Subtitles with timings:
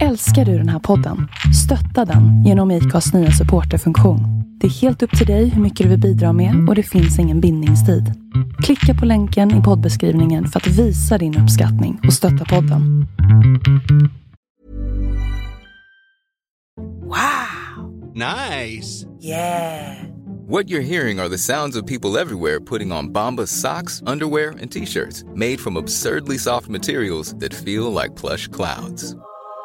[0.00, 1.28] Älskar du den här podden?
[1.64, 4.20] Stötta den genom IKAs nya supporterfunktion.
[4.60, 7.18] Det är helt upp till dig hur mycket du vill bidra med och det finns
[7.18, 8.14] ingen bindningstid.
[8.62, 13.06] Klicka på länken i poddbeskrivningen för att visa din uppskattning och stötta podden.
[18.14, 19.06] Nice.
[20.48, 24.70] What you're hearing are the sounds of people everywhere putting on Bombas socks, underwear, and
[24.70, 29.16] t-shirts made from absurdly soft materials that feel like plush clouds.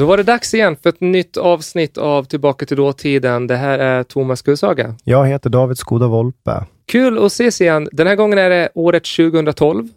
[0.00, 3.46] Då var det dags igen för ett nytt avsnitt av Tillbaka till dåtiden.
[3.46, 4.94] Det här är Thomas Gullsaga.
[5.04, 6.66] Jag heter David Skoda Volpe.
[6.86, 7.88] Kul att ses igen.
[7.92, 9.88] Den här gången är det året 2012.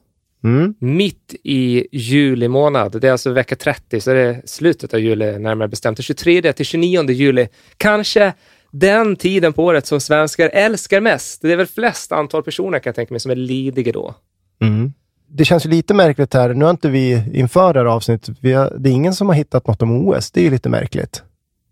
[0.43, 0.75] Mm.
[0.79, 3.01] Mitt i juli månad.
[3.01, 5.97] Det är alltså vecka 30, så det är slutet av juli närmare bestämt.
[5.97, 7.47] Det 23 till 29 juli.
[7.77, 8.33] Kanske
[8.71, 11.41] den tiden på året som svenskar älskar mest.
[11.41, 14.15] Det är väl flest antal personer kan jag tänka mig som är lidiga då.
[14.61, 14.93] Mm.
[15.35, 16.53] Det känns ju lite märkligt här.
[16.53, 19.35] Nu har inte vi inför det här avsnittet, vi har, det är ingen som har
[19.35, 20.31] hittat något om OS.
[20.31, 21.23] Det är ju lite märkligt.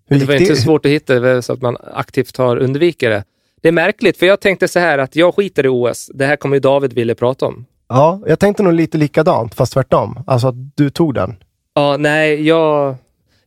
[0.07, 2.57] Hur Det var inte så svårt att hitta, det var så att man aktivt har
[2.57, 3.23] undvikit det.
[3.61, 6.11] Det är märkligt, för jag tänkte så här att jag skiter i OS.
[6.13, 7.65] Det här kommer ju David vilja prata om.
[7.89, 10.23] Ja, jag tänkte nog lite likadant, fast tvärtom.
[10.27, 11.35] Alltså att du tog den.
[11.73, 12.87] Ja, nej, jag,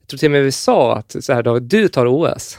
[0.01, 2.59] jag tror till och med vi sa att så här, David, du tar OS.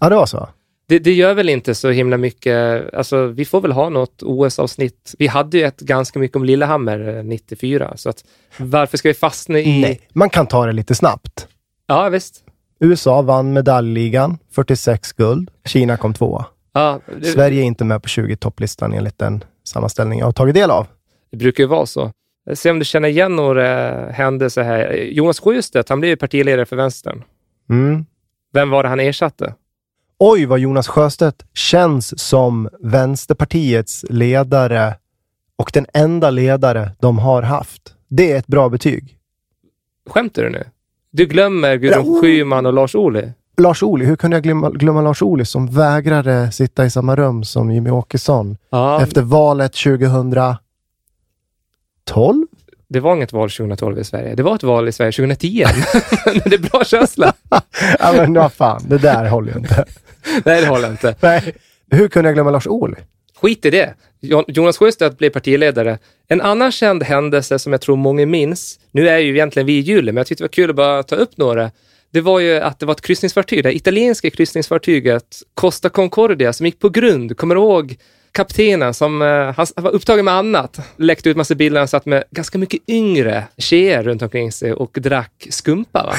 [0.00, 0.48] Ja, det var så.
[0.86, 2.94] Det, det gör väl inte så himla mycket.
[2.94, 5.14] Alltså, vi får väl ha något OS-avsnitt.
[5.18, 8.24] Vi hade ju ett ganska mycket om Lillehammer eh, 94, så att
[8.56, 9.80] varför ska vi fastna i...
[9.80, 11.48] Nej, man kan ta det lite snabbt.
[11.86, 12.44] Ja, visst.
[12.80, 15.50] USA vann medaljligan, 46 guld.
[15.64, 16.46] Kina kom tvåa.
[16.72, 20.70] Ja, det, Sverige är inte med på 20-topplistan enligt den sammanställning jag har tagit del
[20.70, 20.86] av.
[21.30, 22.10] det brukar ju vara så.
[22.54, 24.94] Se om du känner igen några händelser här.
[24.94, 27.22] Jonas Sjöstedt, han blev ju partiledare för vänstern.
[27.70, 28.06] Mm.
[28.52, 29.54] Vem var det han ersatte?
[30.24, 34.94] Oj, vad Jonas Sjöstedt känns som Vänsterpartiets ledare
[35.56, 37.94] och den enda ledare de har haft.
[38.08, 39.18] Det är ett bra betyg.
[40.10, 40.64] Skämtar du nu?
[41.10, 42.20] Du glömmer Gudrun.
[42.20, 43.28] Schyman och Lars Ohly?
[43.56, 47.44] Lars Ohly, hur kunde jag glömma, glömma Lars Ohly som vägrade sitta i samma rum
[47.44, 50.56] som Jimmy Åkesson Ja, efter valet 2012?
[52.92, 54.34] Det var inget val 2012 i Sverige.
[54.34, 55.64] Det var ett val i Sverige 2010.
[56.26, 57.32] Men det är bra känsla.
[57.98, 59.84] ja, men vad fan, det där håller ju inte.
[60.44, 61.14] Nej, det håller inte.
[61.20, 61.54] Nej.
[61.90, 62.96] Hur kunde jag glömma Lars Ohly?
[63.40, 63.94] Skit i det.
[64.20, 65.98] Jo- Jonas Sjöstedt blev partiledare.
[66.28, 69.80] En annan känd händelse som jag tror många minns, nu är ju egentligen vi i
[69.80, 71.70] juli, men jag tyckte det var kul att bara ta upp några.
[72.10, 75.24] Det var ju att det var ett kryssningsfartyg, det italienska kryssningsfartyget
[75.54, 77.36] Costa Concordia som gick på grund.
[77.36, 77.96] Kommer du ihåg
[78.32, 82.24] kaptenen som eh, han var upptagen med annat, läckte ut massa bilder, han satt med
[82.30, 86.14] ganska mycket yngre tjejer runt omkring sig och drack skumpa va?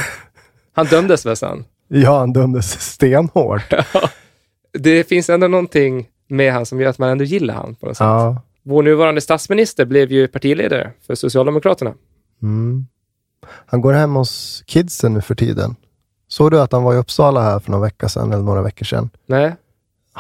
[0.74, 1.66] Han dömdes väl sen?
[1.88, 3.74] Ja, han dömdes stenhårt.
[4.80, 7.98] Det finns ändå någonting med han som gör att man ändå gillar han på något
[7.98, 8.06] sätt.
[8.06, 8.42] Ja.
[8.64, 11.94] Vår nuvarande statsminister blev ju partiledare för Socialdemokraterna.
[12.42, 12.88] Mm.
[13.66, 15.76] Han går hem hos kidsen nu för tiden.
[16.28, 18.86] Såg du att han var i Uppsala här för några vecka sedan, eller några veckor
[18.86, 19.10] sedan?
[19.26, 19.56] Nej,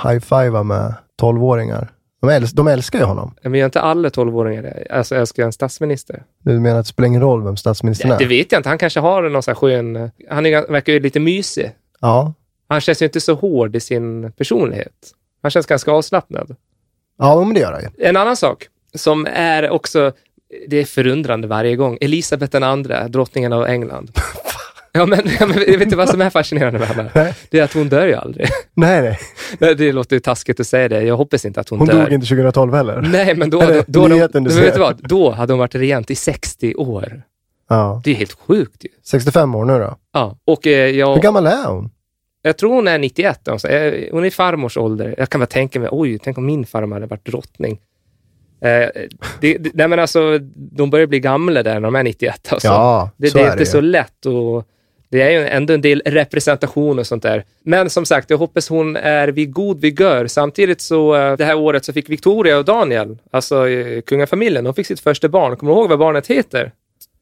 [0.03, 1.87] High-fiva med 12-åringar.
[2.21, 3.35] De, äls- de älskar ju honom.
[3.43, 4.87] men gör inte alla tolvåringar det?
[4.89, 6.23] Alltså älskar en statsminister?
[6.43, 8.27] Du menar att det spelar ingen roll vem statsministern Ja, det är?
[8.27, 8.69] vet jag inte.
[8.69, 10.11] Han kanske har någon sån här skön...
[10.29, 11.71] Han är, verkar ju lite mysig.
[12.01, 12.33] Ja.
[12.67, 14.93] Han känns ju inte så hård i sin personlighet.
[15.41, 16.55] Han känns ganska avslappnad.
[17.17, 18.07] Ja, men det gör han ju.
[18.07, 20.11] En annan sak som är också,
[20.67, 24.11] det är förundrande varje gång, Elisabeth andra, drottningen av England.
[24.95, 27.11] Ja men, ja, men jag vet inte vad som är fascinerande med henne.
[27.15, 27.33] Nej.
[27.49, 28.47] Det är att hon dör ju aldrig.
[28.73, 29.19] Nej, nej.
[29.59, 31.01] Nej, Det låter ju taskigt att säga det.
[31.01, 32.03] Jag hoppas inte att hon, Hon dör.
[32.03, 33.01] dog inte 2012 heller.
[33.11, 35.07] Nej, men då, det då, då, du då, vet du vad?
[35.09, 37.23] då hade hon varit regent i 60 år.
[37.69, 38.01] Ja.
[38.03, 38.89] Det är helt sjukt ju.
[39.03, 39.97] 65 år nu då.
[40.13, 40.37] Ja.
[40.45, 41.89] Och eh, jag, Hur gammal är hon?
[42.41, 43.47] jag tror hon är 91.
[43.47, 43.67] Alltså.
[43.67, 45.15] Eh, Hon är i farmors ålder.
[45.17, 47.79] Jag kan bara tänka mig, oj, tänk om min farmor hade varit drottning.
[48.61, 48.69] Eh,
[49.41, 52.53] det, det, nej men alltså, de börjar bli gamla där när de är 91.
[52.53, 52.67] Alltså.
[52.67, 54.67] Ja, det, så det är är inte det så lätt och
[55.13, 57.45] det är ju ändå en del representation och sånt där.
[57.63, 60.27] Men som sagt, jag hoppas hon är vid god vigör.
[60.27, 64.73] Samtidigt så, eh, det här året så fick Victoria och Daniel, alltså eh, kungafamiljen, de
[64.73, 65.55] fick sitt första barn.
[65.57, 66.71] Kommer du ihåg vad barnet heter?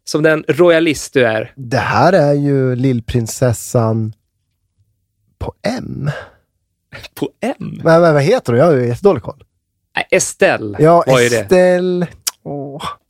[0.03, 1.53] Som den royalist du är.
[1.55, 4.13] Det här är ju lillprinsessan
[5.39, 6.09] på M.
[7.15, 7.53] På M?
[7.59, 8.59] Men, men vad heter hon?
[8.59, 9.43] Jag har ju jättedålig koll.
[10.11, 11.39] Estelle Ja, var ju det.
[11.39, 12.07] Estelle.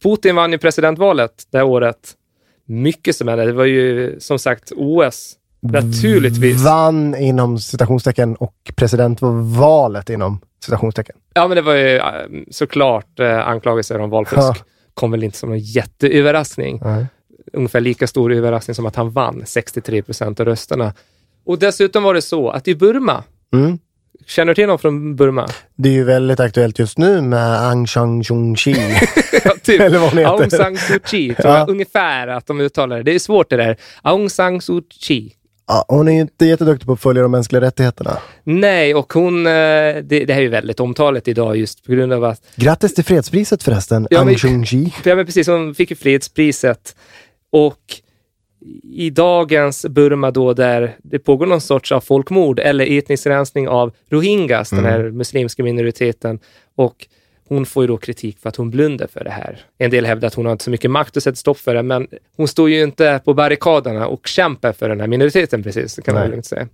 [0.04, 1.98] Putin vann ju presidentvalet det här året.
[2.72, 3.46] Mycket som hände.
[3.46, 5.34] Det var ju som sagt OS.
[5.62, 6.64] Naturligtvis.
[6.64, 11.16] Vann inom citationstecken och presidentvalet inom citationstecken.
[11.34, 12.04] Ja, men det var ju eh,
[12.52, 14.38] såklart eh, anklagelser om valfusk.
[14.38, 14.56] Ja.
[14.94, 16.82] Kom väl inte som någon jätteöverraskning.
[16.84, 17.06] Nej.
[17.54, 20.94] Ungefär lika stor överraskning som att han vann 63 procent av rösterna.
[21.46, 23.24] Och dessutom var det så att i Burma,
[23.54, 23.80] Mm.
[24.32, 25.48] Känner du till någon från Burma?
[25.76, 28.76] Det är ju väldigt aktuellt just nu med Aung San Suu Kyi.
[29.44, 29.82] Ja, typ.
[29.82, 30.32] Eller vad hon heter.
[30.32, 31.58] Aung San Suu Kyi, tror Ja.
[31.58, 33.04] jag ungefär att de uttalar det.
[33.04, 33.78] Det är svårt det där.
[34.02, 35.34] Aung San Suu Kyi.
[35.68, 38.18] ja, hon är ju inte jätteduktig på att följa de mänskliga rättigheterna.
[38.44, 42.14] Nej, och hon, eh, det, det här är ju väldigt omtalet idag just på grund
[42.14, 44.94] av att Grattis till fredspriset förresten, Ja, Aung San Suu Kyi.
[45.04, 45.48] Ja, men precis.
[45.48, 46.96] Hon fick ju fredspriset.
[47.52, 47.78] Och
[48.84, 53.92] i dagens Burma då, där det pågår någon sorts av folkmord eller etnisk rensning av
[54.10, 56.40] rohingyas, den här muslimska minoriteten.
[56.76, 57.08] Och
[57.48, 59.60] hon får ju då kritik för att hon blundar för det här.
[59.78, 61.84] En del hävdar att hon har inte så mycket makt att sätta stopp för det,
[61.84, 66.16] men hon står ju inte på barrikaderna och kämpar för den här minoriteten precis, kan
[66.16, 66.68] man inte säga.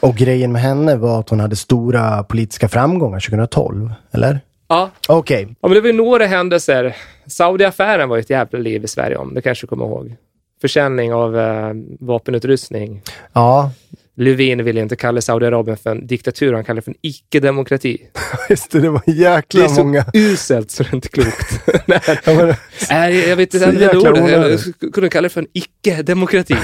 [0.00, 4.40] Och grejen med henne var att hon hade stora politiska framgångar 2012, eller?
[4.68, 6.96] Ja, Okej, Ja, men det var ju några händelser.
[7.26, 10.16] Saudi-affären var ju ett jävla liv i Sverige om, det kanske du kommer ihåg.
[10.60, 13.02] Försäljning av eh, vapenutrustning.
[13.32, 13.70] ja,
[14.14, 17.98] Löfven ville inte kalla Saudiarabien för en diktatur, han kallade det för en icke-demokrati.
[18.50, 20.04] just det, det var Det jäkla är så många.
[20.14, 21.60] uselt så det är inte klokt.
[21.86, 22.54] Nej, Ja, men,
[22.90, 24.60] Nej, jag vet inte Så använda jäkla ordet.
[24.80, 26.56] Jag kunna kalla det för en icke-demokrati.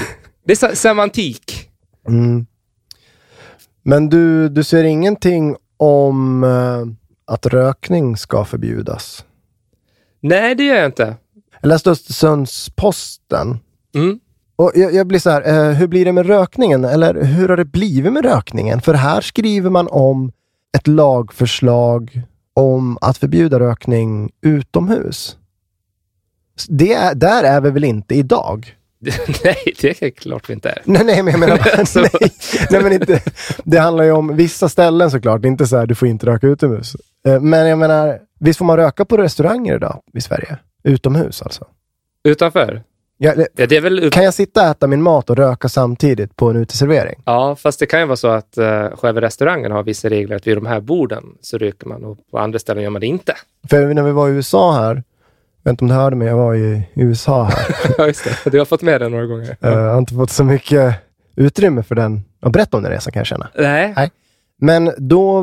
[0.45, 1.69] Det är semantik.
[2.07, 2.45] mm.
[3.83, 9.25] Men du, du ser ingenting om eh, att rökning ska förbjudas?
[10.21, 11.15] Nej, det gör jag inte.
[11.61, 13.57] Jag läste Östersunds-Posten
[13.95, 14.19] Mm.
[14.55, 16.85] Och jag, jag blir så här, eh, hur blir det med rökningen?
[16.85, 18.81] Eller hur har det blivit med rökningen?
[18.81, 20.31] För här skriver man om
[20.77, 22.21] ett lagförslag
[22.53, 25.37] om att förbjuda rökning utomhus.
[26.69, 28.75] Det är, där är vi väl inte idag?
[29.43, 30.81] Nej, det är klart vi inte är.
[30.85, 31.57] Nej, nej, men jag menar
[32.01, 32.31] nej,
[32.71, 33.21] nej, men inte.
[33.63, 35.41] Det handlar ju om vissa ställen såklart.
[35.41, 36.95] Det är inte så här, du får inte röka utomhus.
[37.27, 40.57] Eh, Men jag menar, visst får man röka på restauranger idag i Sverige?
[40.83, 41.65] Utomhus alltså.
[42.23, 42.83] Utanför?
[43.17, 45.69] Ja, det- Ja, det är väl kan jag sitta och äta min mat och röka
[45.69, 47.21] samtidigt på en uteservering?
[47.25, 50.47] Ja, fast det kan ju vara så att uh, själva restaurangen har vissa regler att
[50.47, 53.33] vid de här borden så röker man och på andra ställen gör man det inte.
[53.69, 54.95] För när vi var i USA här,
[55.63, 57.75] jag vet inte om du hörde mig, jag var i USA här.
[57.97, 58.49] Ja, just det.
[58.49, 59.57] Du har fått med det några gånger.
[59.61, 60.95] Eh, jag har inte fått så mycket
[61.35, 62.21] utrymme för den.
[62.41, 63.47] Ja, berätta om den resan kan jag känna.
[63.57, 63.93] Nej.
[63.95, 64.11] Nej.
[64.61, 65.41] Men då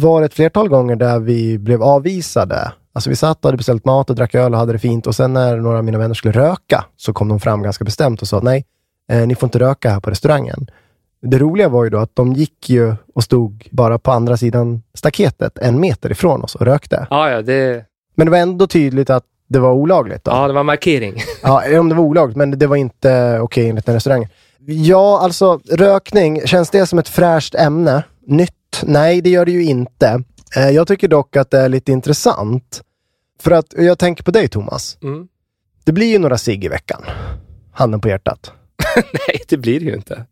[0.00, 2.72] var det ett flertal gånger där vi blev avvisade.
[2.92, 5.14] Alltså vi satt och hade beställt mat och drack öl och hade det fint och
[5.14, 8.28] sen när några av mina vänner skulle röka så kom de fram ganska bestämt och
[8.28, 8.64] sa nej,
[9.12, 10.70] eh, ni får inte röka här på restaurangen.
[11.22, 14.82] Det roliga var ju då att de gick ju och stod bara på andra sidan
[14.94, 17.06] staketet, en meter ifrån oss och rökte.
[17.10, 20.24] Ja, ja, det, Men det var ändå tydligt att det var olagligt.
[20.24, 20.30] Då.
[20.30, 21.14] ja, det var markering.
[21.42, 24.28] Ja, om det var olagligt, men det var inte okej enligt den restaurangen.
[24.66, 28.02] Ja, alltså rökning, känns det som ett fräscht ämne?
[28.26, 28.82] Nytt?
[28.82, 30.22] Nej, det gör det ju inte.
[30.56, 32.82] Eh, Jag tycker dock att det är lite intressant.
[33.40, 34.98] För att jag tänker på dig Thomas.
[35.02, 35.28] Mm.
[35.84, 37.02] Det blir ju några cigg i veckan.
[37.72, 38.52] Handen på hjärtat.
[38.96, 40.24] Nej, det blir det ju inte.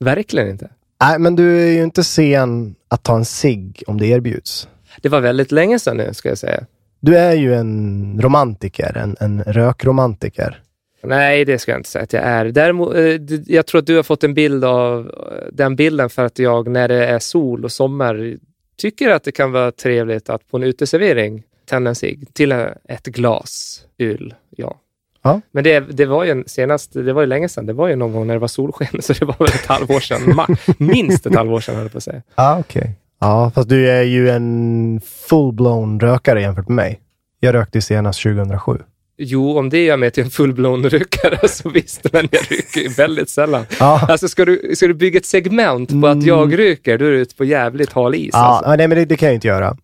[0.00, 0.70] Verkligen inte.
[1.02, 4.68] Nej, men du är ju inte sen att ta en cigg om det erbjuds.
[5.02, 6.66] Det var väldigt länge sedan nu, ska jag säga.
[7.00, 10.62] Du är ju en romantiker, en, en rökromantiker.
[11.04, 12.44] Nej, det ska jag inte säga att jag är.
[12.44, 13.02] Däremot, eh,
[13.46, 16.68] jag tror att du har fått en bild av eh, den bilden för att jag,
[16.68, 18.36] när det är sol och sommar,
[18.76, 23.06] tycker att det kan vara trevligt att på en uteservering tända en cigg till ett
[23.06, 24.34] glas öl.
[24.50, 24.78] Ja.
[25.22, 25.40] Ja.
[25.50, 27.66] Men det, det var ju en, senast, det var ju länge sedan.
[27.66, 30.00] Det var ju någon gång när det var solsken, så det var väl ett halvår
[30.00, 30.56] sedan.
[30.78, 32.22] Minst ett halvår sedan, höll jag på att säga.
[32.34, 32.90] Ja, okej.
[33.20, 37.00] Ja, fast du är ju en full-blown rökare jämfört med mig.
[37.40, 38.78] Jag rökte senast 2007.
[39.24, 42.88] Jo, om det gör mig till en fullblån rökare så visst, men jag röker ju
[42.88, 43.64] väldigt sällan.
[43.80, 47.10] Ja, Alltså ska du, ska du bygga ett segment på att jag röker, då är
[47.10, 48.30] du ute på jävligt hal is.
[48.32, 48.76] ja Alltså.
[48.76, 49.76] nej, men det, det kan jag inte göra.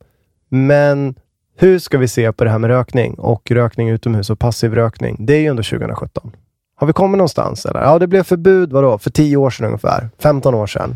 [0.49, 1.15] Men
[1.59, 5.17] Hur ska vi se på det här med rökning och rökning utomhus och passiv rökning?
[5.19, 6.31] Det är ju ändå 2017.
[6.77, 7.81] Har vi kommit någonstans eller?
[7.83, 10.09] Ja, det blev förbud, vadå, för 10 år sedan ungefär.
[10.23, 10.91] 15 år sedan.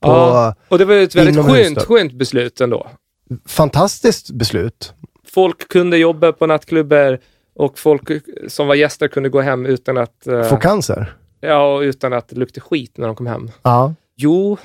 [0.00, 1.84] På, Ja, och det var ett väldigt skönt, då.
[1.84, 2.86] skönt beslut ändå.
[3.48, 4.92] Fantastiskt beslut.
[5.34, 7.18] Folk kunde jobba på nattklubbar
[7.58, 8.10] och folk
[8.48, 11.16] som var gäster kunde gå hem utan att, eh, Få cancer.
[11.40, 13.50] ja, och utan att det luktade skit när de kom hem.
[13.62, 13.94] Ja.
[14.16, 14.56] Jo,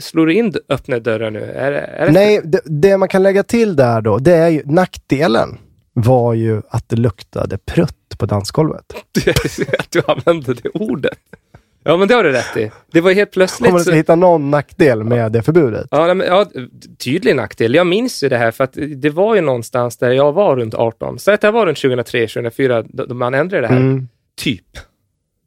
[0.00, 1.40] slår du in öppna dörrar nu?
[1.42, 4.62] Är, är det Nej, det, det man kan lägga till där då, det är ju
[4.64, 5.58] nackdelen
[5.92, 8.94] var ju att det luktade prutt på dansgolvet.
[9.78, 11.18] att du använde det ordet?
[11.84, 12.70] Ja, men det har du rätt i.
[12.92, 13.66] Det var helt plötsligt...
[13.66, 15.86] Kommer du så- hitta någon nackdel med det förbudet?
[15.90, 16.46] Ja, men, ja,
[16.98, 17.74] tydlig nackdel.
[17.74, 20.74] Jag minns ju det här för att det var ju någonstans där jag var runt
[20.74, 21.18] 18.
[21.18, 23.80] Så att jag var runt 2003, 2004 då då man ändrade det här.
[23.80, 24.08] Mm.
[24.36, 24.66] Typ.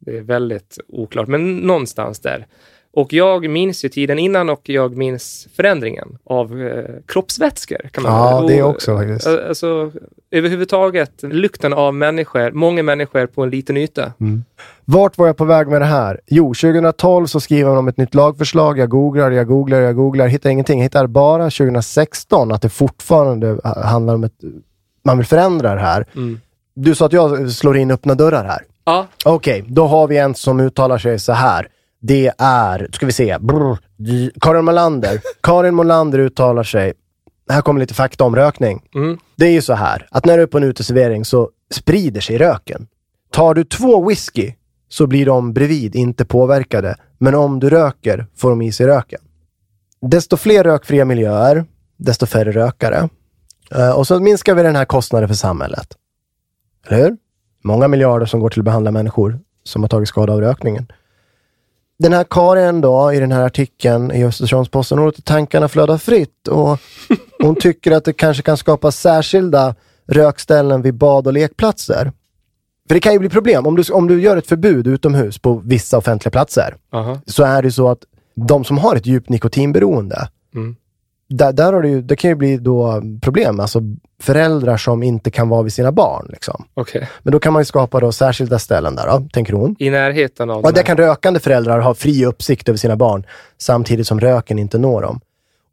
[0.00, 2.46] Det är väldigt oklart, men någonstans där.
[2.96, 7.88] Och jag minns ju tiden innan och jag minns förändringen av eh, kroppsvätskor.
[7.92, 9.26] Kan man Ja, och, det också faktiskt.
[9.26, 9.92] eh, Alltså,
[10.30, 14.12] överhuvudtaget lukten av människor, många människor på en liten yta.
[14.84, 16.20] Vart var jag på väg med det här?
[16.26, 18.78] Jo, 2012 så skriver man om ett nytt lagförslag.
[18.78, 20.26] Jag googlar, jag googlar, jag googlar.
[20.26, 20.78] Hittar ingenting.
[20.78, 24.38] Jag hittar bara 2016 att det fortfarande ha- handlar om ett...
[25.04, 26.06] Man vill förändra det här.
[26.16, 26.40] Mm.
[26.74, 28.62] Du sa att jag slår in öppna dörrar här.
[28.84, 31.68] Ja, Okej, då har vi en som uttalar sig så här.
[32.00, 33.78] Det är, ska vi se, brr,
[34.40, 35.20] Karin Molander.
[35.42, 36.92] Karin Molander uttalar sig.
[37.50, 38.88] Här kommer lite fakta om rökning.
[38.94, 39.18] mm.
[39.36, 42.38] Det är ju så här, att när du är på en uteservering så sprider sig
[42.38, 42.86] röken.
[43.30, 44.52] Tar du två whisky
[44.88, 46.96] så blir de bredvid inte påverkade.
[47.18, 49.20] Men om du röker får de i sig röken.
[50.00, 51.64] Desto fler rökfria miljöer,
[51.96, 53.08] desto färre rökare.
[53.74, 55.88] Eh, och så minskar vi den här kostnaden för samhället.
[56.86, 57.16] Eller hur?
[57.64, 60.92] Många miljarder som går till att behandla människor som har tagit skada av rökningen.
[61.98, 66.48] Den här Karin då, i den här artikeln i Östersunds-Posten, hon låter tankarna flöda fritt
[66.48, 66.78] och
[67.42, 69.74] hon tycker att det kanske kan skapa särskilda
[70.06, 72.12] rökställen vid bad och lekplatser.
[72.88, 73.66] För det kan ju bli problem.
[73.66, 77.20] Om du, om du gör ett förbud utomhus på vissa offentliga platser, Aha.
[77.26, 77.98] så är det så att
[78.34, 80.76] de som har ett djupt nikotinberoende, Mm.
[81.28, 83.60] Där, där har det, ju, det kan ju bli då problem.
[83.60, 83.80] Alltså
[84.20, 86.26] föräldrar som inte kan vara vid sina barn.
[86.28, 86.64] Liksom.
[86.74, 87.08] Okej.
[87.22, 89.76] Men då kan man ju skapa då särskilda ställen där, då, tänker hon.
[89.78, 90.62] I närheten av...
[90.62, 93.26] De där kan rökande föräldrar ha fri uppsikt över sina barn
[93.58, 95.20] samtidigt som röken inte når dem.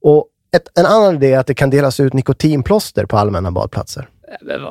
[0.04, 4.10] Och ett, en annan idé är att det kan delas ut nikotinplåster på allmänna badplatser.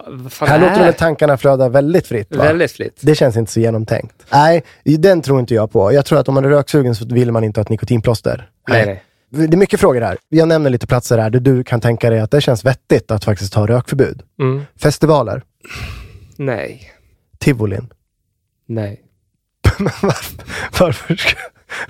[0.07, 2.37] Vad fan Här är låter väl tankarna flöda väldigt fritt?
[2.37, 2.45] Va?
[2.45, 2.99] Väldigt fritt.
[3.01, 4.15] Det känns inte så genomtänkt.
[4.33, 5.93] Nej, den tror inte jag på.
[5.93, 8.49] Jag tror att om man är röksugen så vill man inte ha ett nikotinplåster.
[8.69, 9.03] Nej, nej.
[9.35, 10.19] Det är mycket frågor här.
[10.29, 13.25] Jag nämner lite platser här där du kan tänka dig att det känns vettigt att
[13.25, 14.23] faktiskt ha rökförbud.
[14.41, 14.63] Mm.
[14.77, 15.43] Festivaler,
[16.37, 16.91] Nej.
[17.39, 17.93] tivolin.
[18.67, 19.03] Nej.
[20.03, 20.35] varför?
[20.81, 21.37] varför ska...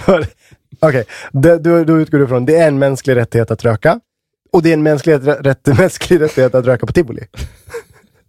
[0.07, 0.27] Var...
[0.81, 4.01] Okej, det- då, då utgår du från det är en mänsklig rättighet att röka.
[4.53, 7.27] Och det är en mänsklig, rätt, mänsklig rättighet att röka på tivoli.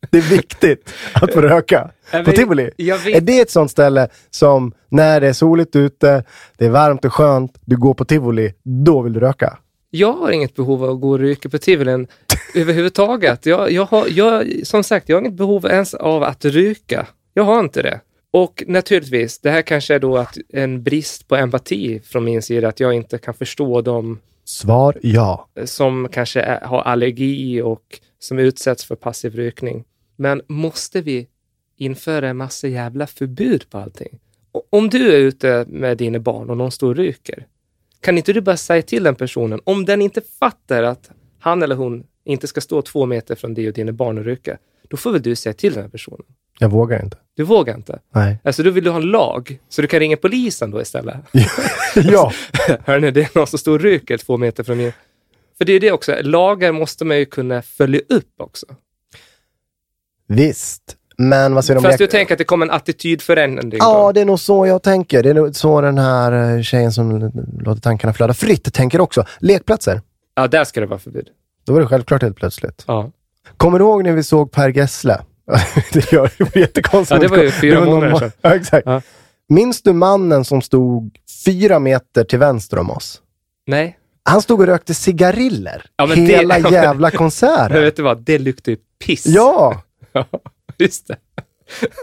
[0.10, 1.92] Det är viktigt att få röka
[2.26, 2.72] på tivoli.
[2.78, 6.24] Är det ett sånt ställe som när det är soligt ute,
[6.58, 9.58] det är varmt och skönt, du går på tivoli, då vill du röka?
[9.90, 12.08] Jag har inget behov av att gå och ryka på tivolin
[12.56, 13.46] överhuvudtaget.
[13.46, 17.08] Jag, jag har, jag, som sagt, jag har inget behov ens av att ryka.
[17.34, 18.00] Jag har inte det.
[18.32, 22.68] Och naturligtvis, det här kanske är då att en brist på empati från min sida,
[22.68, 25.48] att jag inte kan förstå de Svar ja.
[25.66, 29.84] som kanske är, har allergi och som utsätts för passiv rökning.
[30.16, 31.28] Men måste vi
[31.78, 34.20] införa en massa jävla förbud på allting?
[34.70, 37.48] Om du är ute med dina barn och någon står och röker,
[38.02, 41.76] kan inte du bara säga till den personen, om den inte fattar att han eller
[41.76, 44.58] hon inte ska stå två meter från dig och dina barn och röka,
[44.90, 46.26] då får väl du säga till den här personen.
[46.60, 47.18] Jag vågar inte.
[47.36, 48.00] Du vågar inte.
[48.16, 48.38] Nej.
[48.44, 51.16] Alltså, då vill du ha en lag, så du kan ringa polisen då istället.
[51.96, 52.34] ja.
[52.86, 54.94] Hörni, det är någon som står och röker två meter från mig.
[55.58, 58.66] För det är det också, lagar måste man ju kunna följa upp också.
[60.36, 60.82] Visst.
[61.18, 64.12] Men vad säger du om Fast du tänker att det kommer en attitydförändring Ja, då?
[64.12, 65.24] det är nog så jag tänker.
[65.24, 69.26] Det är nog så den här eh, tjejen som låter tankarna flöda fritt tänker också.
[69.40, 70.02] Lekplatser.
[70.36, 71.28] Ja, där ska det vara förbud.
[71.66, 72.84] Då var det självklart helt plötsligt.
[72.88, 73.12] Ja.
[73.58, 75.22] Kommer du ihåg när vi såg Per Gessle?
[75.94, 77.22] det det var jättekonstigt.
[77.22, 78.32] Ja, det var ju fyra var månader sedan.
[78.42, 78.84] Ja, exakt.
[78.88, 79.02] Ja.
[79.50, 83.22] Minns du mannen som stod fyra meter till vänster om oss?
[83.68, 83.98] Nej,
[84.30, 87.82] Han stod och rökte cigariller Ja, men det- hela men- jävla men konserten.
[87.82, 88.22] vet du vad?
[88.22, 89.26] Det luktar ju piss.
[89.26, 89.82] Ja!
[90.22, 90.26] Ja,
[90.78, 91.16] just det.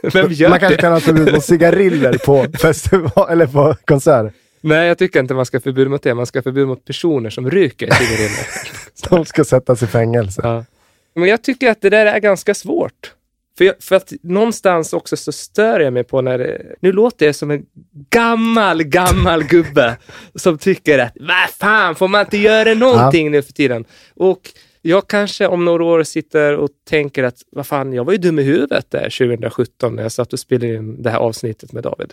[0.02, 0.80] Vem gör Man kanske det?
[0.80, 4.32] kan ha förbud mot cigariller på festival eller på konsert.
[4.60, 6.14] Nej, jag tycker inte man ska ha förbud mot det.
[6.14, 8.46] Man ska ha förbud mot personer som röker cigariller.
[9.10, 10.40] De ska sättas i fängelse.
[10.44, 10.64] ja.
[11.14, 13.14] Men jag tycker att det där är ganska svårt.
[13.58, 17.26] För, jag, för att någonstans också så stör jag mig på när det, Nu låter
[17.26, 17.62] jag som en
[18.10, 19.96] gammal, gammal gubbe
[20.34, 23.84] som tycker att vad fan, får man inte göra någonting nu för tiden?
[24.14, 24.40] Och
[24.82, 28.38] Jag kanske om några år sitter och tänker att vad fan, jag var ju dum
[28.38, 32.12] i huvudet där 2017 när jag satt och spelade in det här avsnittet med David.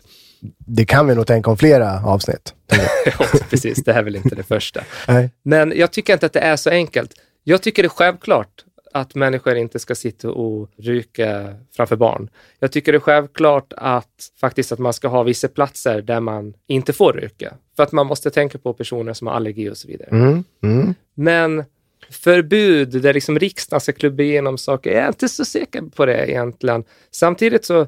[0.57, 2.53] Det kan vi nog tänka om flera avsnitt.
[3.05, 3.83] ja, precis.
[3.83, 4.83] Det här är väl inte det första.
[5.07, 5.31] Nej.
[5.43, 7.13] Men jag tycker inte att det är så enkelt.
[7.43, 12.29] Jag tycker det är självklart att människor inte ska sitta och ryka framför barn.
[12.59, 16.53] Jag tycker det är självklart att faktiskt att man ska ha vissa platser där man
[16.67, 17.53] inte får ryka.
[17.75, 20.09] För att man måste tänka på personer som har allergi och så vidare.
[20.11, 20.43] Mm.
[20.63, 20.95] Mm.
[21.13, 21.63] Men
[22.11, 26.29] förbud där liksom riksdagen ska klubba igenom saker, jag är inte så säker på det
[26.31, 26.83] egentligen.
[27.11, 27.87] Samtidigt så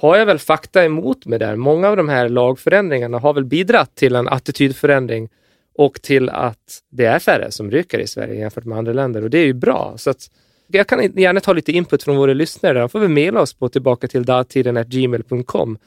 [0.00, 1.56] har jag väl fakta emot mig där.
[1.56, 5.28] Många av de här lagförändringarna har väl bidragit till en attitydförändring
[5.78, 9.30] och till att det är färre som röker i Sverige jämfört med andra länder och
[9.30, 9.94] det är ju bra.
[9.96, 10.30] Så att
[10.66, 12.78] jag kan gärna ta lite input från våra lyssnare.
[12.78, 15.78] De får vi mejla oss på tillbaka till datiden.gmail.com.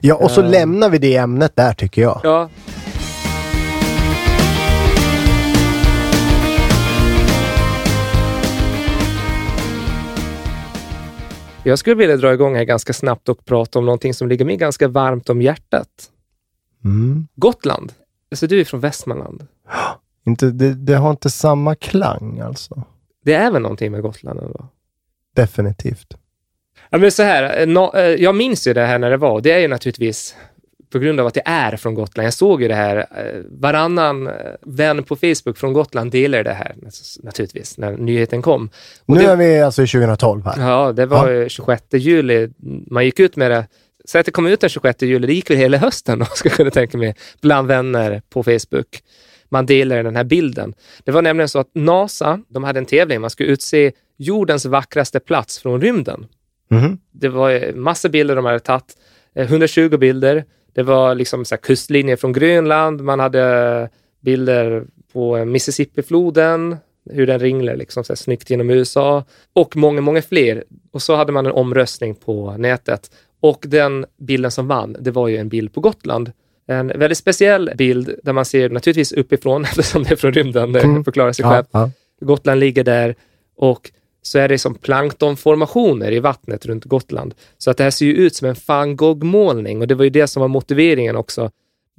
[0.00, 0.50] Ja, och så Eh.
[0.50, 2.20] lämnar vi det ämnet där tycker jag.
[2.24, 2.50] Ja,
[11.66, 14.56] Jag skulle vilja dra igång här ganska snabbt och prata om någonting som ligger mig
[14.56, 15.88] ganska varmt om hjärtat.
[16.84, 17.28] Mm.
[17.36, 17.92] Gotland.
[18.30, 19.46] Alltså du är från Västmanland.
[20.26, 22.82] Inte, det, det har inte samma klang alltså.
[23.24, 24.68] Det är väl någonting med Gotland ändå?
[25.36, 26.14] Definitivt.
[26.90, 29.40] Ja, men så här, eh, nå- eh, jag minns ju det här när det var.
[29.40, 30.36] Det är ju naturligtvis
[30.94, 32.26] på grund av att jag är från Gotland.
[32.26, 32.96] Jag såg ju det här.
[32.96, 34.32] eh, Varannan eh,
[34.62, 36.74] vän på Facebook från Gotland delar det här
[37.22, 38.70] naturligtvis när nyheten kom.
[39.06, 40.68] Och nu det, är vi alltså i 2012 här.
[40.70, 42.48] Ja, det var ju 26 juli.
[42.90, 43.66] Man gick ut med det.
[44.04, 46.48] Så att det kom ut den 26 juli, det gick väl hela hösten då, ska
[46.48, 49.02] jag kunna tänka mig, bland vänner på Facebook.
[49.48, 50.74] Man delade den här bilden.
[51.04, 55.20] Det var nämligen så att NASA, de hade en tävling, man skulle utse jordens vackraste
[55.20, 56.26] plats från rymden.
[56.70, 56.98] Mhm.
[57.12, 58.96] Det var eh, massa bilder de hade tagit,
[59.34, 60.44] eh, 120 bilder.
[60.74, 63.88] Det var liksom så kustlinjer från Grönland, man hade
[64.20, 66.76] bilder på Mississippi-floden,
[67.10, 70.64] hur den ringlar liksom så här snyggt genom USA och många, många fler.
[70.92, 75.28] Och så hade man en omröstning på nätet och den bilden som vann, det var
[75.28, 76.32] ju en bild på Gotland.
[76.66, 80.80] En väldigt speciell bild där man ser naturligtvis uppifrån eftersom det är från rymden, det
[80.80, 81.04] Mm.
[81.04, 81.64] förklarar sig Ja, själv.
[81.70, 81.90] ja.
[82.20, 83.14] Gotland ligger där
[83.56, 83.90] och
[84.26, 87.34] så är det som planktonformationer i vattnet runt Gotland.
[87.58, 90.10] Så att det här ser ju ut som en van Gogh-målning och det var ju
[90.10, 91.50] det som var motiveringen också.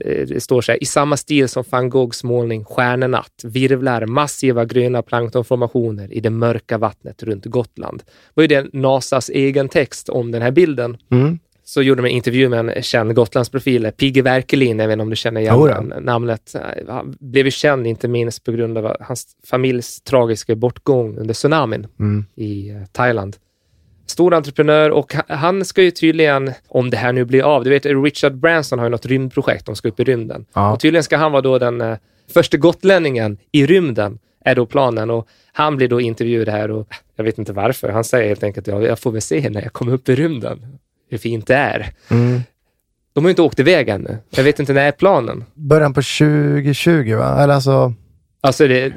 [0.03, 4.65] Eh, det står så här, i samma stil som van Goghs målning Stjärnenatt virvlar massiva
[4.65, 8.03] gröna planktonformationer i det mörka vattnet runt Gotland.
[8.05, 10.97] Det var ju det NASAs egen text om den här bilden.
[11.11, 11.39] Mm.
[11.67, 15.09] Så gjorde de en intervju med en känd Gotlandsprofil, Pigge Werkelin, jag vet inte om
[15.09, 15.67] du känner igen Jodå.
[15.67, 16.55] den, namnet.
[16.87, 21.87] Han blev ju känd inte minst på grund av hans familjs tragiska bortgång under tsunamin
[21.99, 22.25] Mm.
[22.35, 23.37] i eh, Thailand.
[24.07, 27.69] Stor entreprenör och ha- han ska ju tydligen, om det här nu blir av, du
[27.69, 30.45] vet Richard Branson har ju något rymdprojekt, de ska upp i rymden.
[30.53, 30.73] Ja.
[30.73, 31.97] Och tydligen ska han vara då den eh,
[32.33, 35.09] första gotlänningen i rymden, är då planen.
[35.09, 37.89] Och han blir då intervjuad här och jag vet inte varför.
[37.89, 40.77] Han säger helt enkelt, ja, jag får väl se när jag kommer upp i rymden,
[41.09, 41.93] hur fint det är.
[42.07, 42.41] Mm.
[43.13, 44.17] De har ju inte åkt iväg ännu.
[44.29, 45.43] Jag vet inte när är planen.
[45.53, 47.43] Början på 2020 va?
[47.43, 47.93] Eller alltså,
[48.45, 48.89] Alltså det,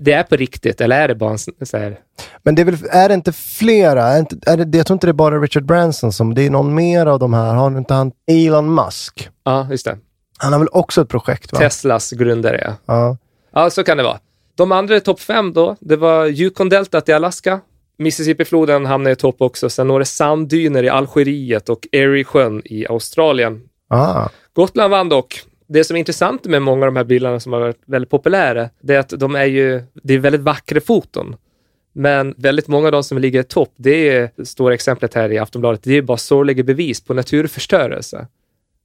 [0.00, 1.98] det är på riktigt, eller är det bara en så här,
[2.42, 4.02] men det är väl, är det inte flera?
[4.04, 6.50] Är inte, är det, jag tror inte det är bara Richard Branson som, det är
[6.50, 7.54] någon mer av de här.
[7.54, 9.28] Har inte han Elon Musk?
[9.44, 9.98] ja just det,
[10.38, 11.58] Han har väl också ett projekt va?
[11.58, 12.94] Teslas grundare ja.
[12.94, 13.16] Ja.
[13.52, 14.18] Ja, så kan det vara.
[14.54, 17.60] De andra topp fem då, det var Yukon-deltat i Alaska.
[17.98, 19.70] Mississippi-floden hamnade i topp också.
[19.70, 23.62] Sen några sanddyner i Algeriet och Erie-sjön i Australien.
[23.88, 24.28] Ah.
[24.52, 25.40] Gotland vann dock.
[25.68, 28.68] Det som är intressant med många av de här bilderna som har varit väldigt populära,
[28.80, 31.36] det är att de är ju, det är väldigt vackra foton.
[31.92, 35.38] Men väldigt många av de som ligger i topp, det är, stora exemplet här i
[35.38, 38.26] Aftonbladet, det är bara sorgliga bevis på naturförstörelse.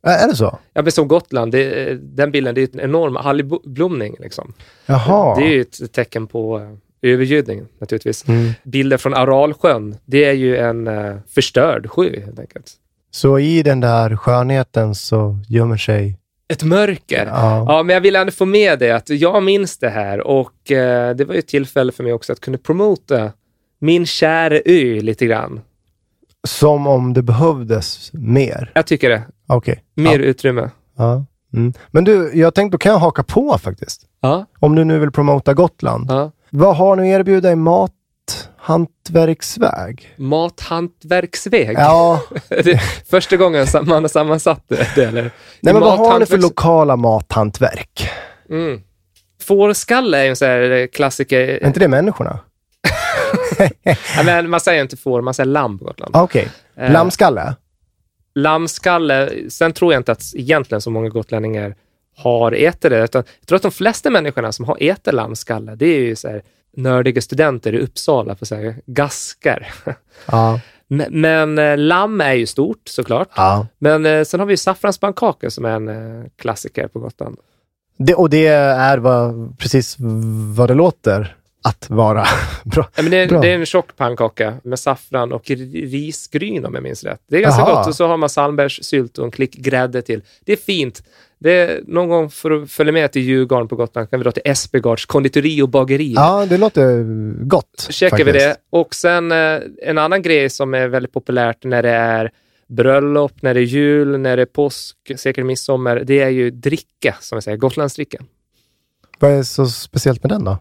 [0.08, 0.58] Ä- Är det så?
[0.74, 4.54] Ja, men som Gotland, det, den bilden, det är en enorm algblomning liksom.
[4.86, 5.36] Jaha.
[5.40, 6.62] Det är ju ett tecken på
[7.02, 8.28] övergödning naturligtvis.
[8.28, 8.52] Mm.
[8.64, 12.72] Bilder från Aralsjön, det är ju en eh, förstörd sjö helt enkelt.
[13.12, 16.18] Så i den där skönheten så gömmer sig...
[16.48, 17.26] Ett mörker.
[17.26, 17.66] Ja.
[17.68, 21.16] Ja, men jag vill ändå få med det att jag minns det här och eh,
[21.16, 23.32] det var ju ett tillfälle för mig också att kunna promota
[23.80, 25.62] min kära ö lite grann.
[26.48, 28.72] Som om det behövdes mer.
[28.76, 29.22] Jag tycker det.
[29.48, 29.84] Okej.
[29.96, 30.26] Mer Ja.
[30.26, 30.70] utrymme.
[30.98, 31.26] Ja.
[31.54, 31.74] Mm.
[31.92, 34.02] Men du, jag tänkte då kan jag haka på faktiskt.
[34.60, 36.12] Om du nu vill promota Gotland.
[36.54, 40.14] Vad har ni att erbjuda i mathantverksväg?
[40.18, 41.78] Mathantverksväg.
[41.78, 42.22] Ja,
[43.10, 45.32] första gången man har sammansatt det, eller?
[45.60, 48.10] nej, men vad har ni för lokala mathantverk?
[48.50, 48.82] Mm.
[49.42, 51.40] Fårskalle är ju en sån här eh, klassiker.
[51.40, 52.40] Är inte det människorna?
[54.26, 56.16] Men man säger inte får, man säger lamm på Gotland.
[56.16, 56.50] Okej.
[56.78, 57.56] Eh, Lammskalle?
[58.36, 61.76] Lammskalle, sen tror jag inte att egentligen så många gotlänningar
[62.24, 66.00] har det, utan jag tror att de flesta människorna som har ätit lammskalle, det är
[66.00, 66.42] ju så här
[66.78, 69.74] nördiga studenter i Uppsala på så här gaskar.
[70.26, 70.60] Ja.
[70.88, 73.30] Men, men eh, lamm är ju stort såklart.
[73.36, 73.68] ja.
[73.80, 77.38] Men eh, sen har vi ju saffranspannkakor som är en eh, klassiker på Gotland.
[77.98, 79.96] Det, och det är vad, precis
[80.56, 82.26] vad det låter att vara
[82.64, 82.90] bra.
[82.96, 83.42] Ja, men det, Bra.
[83.42, 87.22] det är en tjock pannkaka med saffran och ri- risgryn om jag minns rätt.
[87.30, 87.76] Det är ganska Jaha.
[87.76, 90.22] gott och så har man salmbärssylt och en klick grädde till.
[90.46, 91.04] Det är fint.
[91.40, 94.32] Det är, någon gång för att följa med till Djurgården på Gotland kan vi dra
[94.32, 96.14] till Espegards konditori och bageri.
[96.16, 97.04] Ja, det låter
[97.46, 97.88] gott.
[97.90, 98.46] checkar vi faktiskt.
[98.46, 98.56] det.
[98.70, 102.32] Och sen eh, en annan grej som är väldigt populärt när det är
[102.68, 107.16] bröllop, när det är jul, när det är påsk, säkert midsommar, det är ju dricka,
[107.20, 108.18] som jag säger, Gotlandsdricka.
[109.20, 110.58] Vad är så speciellt med den då?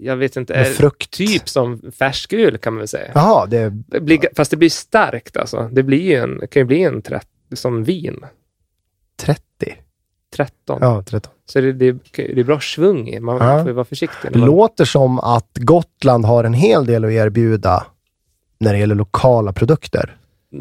[0.00, 1.10] Jag vet inte, är frukt?
[1.10, 3.10] typ som färsköl kan man väl säga.
[3.14, 3.70] Jaha, det.
[3.86, 5.68] Det blir, fast det blir starkt alltså.
[5.72, 8.24] Det blir en, kan ju bli en 30, som vin.
[9.20, 9.42] 30?
[10.36, 10.78] 13.
[10.80, 11.32] Ja, 13.
[11.46, 13.20] Så det, det, det är bra svung i.
[13.20, 13.64] Man Ja.
[13.64, 14.32] får vara försiktig.
[14.32, 17.86] Det man- låter som att Gotland har en hel del att erbjuda
[18.60, 20.16] när det gäller lokala produkter.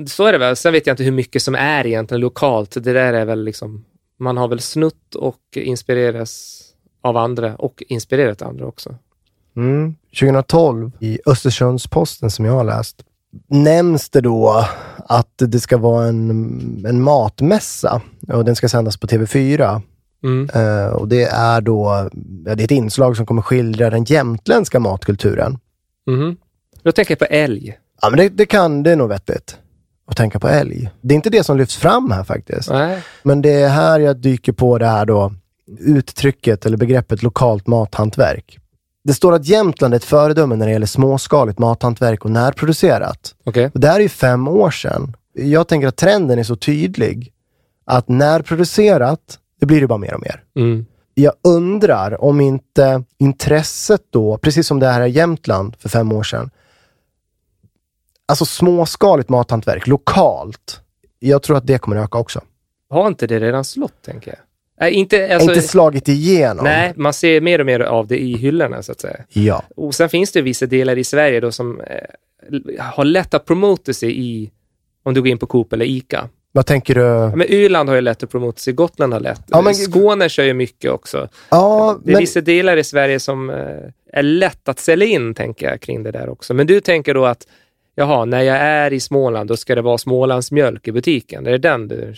[0.07, 0.55] Så är det väl.
[0.55, 2.71] Sen vet jag inte hur mycket som är egentligen lokalt.
[2.71, 3.85] Det där är väl liksom,
[4.19, 6.63] man har väl snutt och inspireras
[7.01, 8.95] av andra och inspirerat andra också.
[9.57, 9.95] Mm.
[10.19, 13.03] 2012 i Östersunds-Posten som jag har läst
[13.47, 14.65] nämns det då
[14.97, 19.81] att det ska vara en, en matmässa och den ska sändas på TV4.
[20.23, 20.49] Mm.
[20.53, 25.59] Eh, och det är då det är ett inslag som kommer skildra den jämtländska matkulturen.
[26.07, 26.37] Mhm.
[26.83, 27.77] Då tänker jag på älg.
[28.01, 29.57] Ja, men det, det kan, det är nog vettigt
[30.07, 30.89] att tänka på älg.
[31.01, 32.69] Det är inte det som lyfts fram här faktiskt.
[32.69, 33.03] Nej.
[33.23, 35.33] Men det är här jag dyker på det här då
[35.79, 38.59] uttrycket eller begreppet lokalt mathantverk.
[39.07, 43.35] Det står att Jämtland är ett föredöme när det gäller småskaligt mathantverk och närproducerat.
[43.43, 43.71] Okej.
[43.73, 45.15] Och det här är ju fem år sedan.
[45.33, 47.33] Jag tänker att trenden är så tydlig
[47.85, 50.43] att närproducerat, det blir det bara mer och mer.
[50.55, 50.85] Mm.
[51.13, 56.23] Jag undrar om inte intresset då, precis som det här i Jämtland för fem år
[56.23, 56.49] sedan,
[58.25, 60.81] alltså småskaligt mathantverk, lokalt,
[61.19, 62.41] jag tror att det kommer öka också.
[62.89, 64.39] Har inte det redan slått, tänker jag?
[64.79, 66.63] Nej, inte, alltså, inte slagit igenom.
[66.63, 69.17] nej, man ser mer och mer av det i hyllorna, så att säga.
[69.29, 69.63] Ja.
[69.75, 71.97] Och sen finns det vissa delar i Sverige då som eh,
[72.79, 74.51] har lätt att promota sig i,
[75.03, 76.29] om du går in på Coop eller ICA.
[76.51, 77.01] Vad tänker du?
[77.01, 79.41] Ja, Men Öland har ju lätt att promota sig, Gotland har lätt.
[79.47, 81.29] Ja, men- Skåne kör ju mycket också.
[81.49, 83.55] Ja, Det är men, vissa delar i Sverige som eh,
[84.13, 86.53] är lätt att sälja in, tänker jag, kring det där också.
[86.53, 87.47] Men du tänker då att,
[87.95, 91.47] jaha, när jag är i Småland, då ska det vara Smålands mjölk i butiken.
[91.47, 92.13] Är det den du...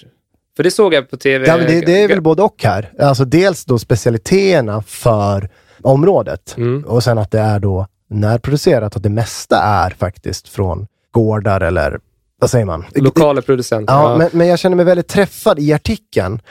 [0.59, 1.47] För det såg jag på TV.
[1.47, 2.91] ja, men det, det är väl både och här.
[2.99, 5.49] Alltså dels då specialiteterna för
[5.81, 6.83] området Mm.
[6.85, 11.99] och sen att det är då närproducerat, att det mesta är faktiskt från gårdar eller
[12.39, 12.85] vad säger man?
[12.95, 13.93] Lokala producenter.
[13.93, 16.41] Ja, Men, men jag känner mig väldigt träffad i artikeln.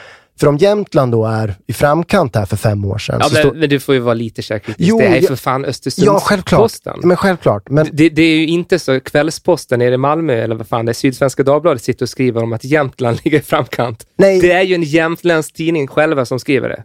[0.40, 3.16] För om Jämtland då är i framkant här för fem år sedan.
[3.20, 4.98] Ja, men, står- men du får ju vara lite källkritisk.
[4.98, 6.20] Det är jag- för fan ja, Östersunds-Posten.
[6.20, 7.04] självklart.
[7.04, 7.70] Men självklart.
[7.70, 10.92] Men Det, det är ju inte så Kvällsposten nere i Malmö, eller vad fan det
[10.92, 14.06] är, Sydsvenska Dagbladet sitter och skriver om att Jämtland ligger i framkant.
[14.18, 16.82] nej, Det är ju en jämtländsk tidning själva som skriver det.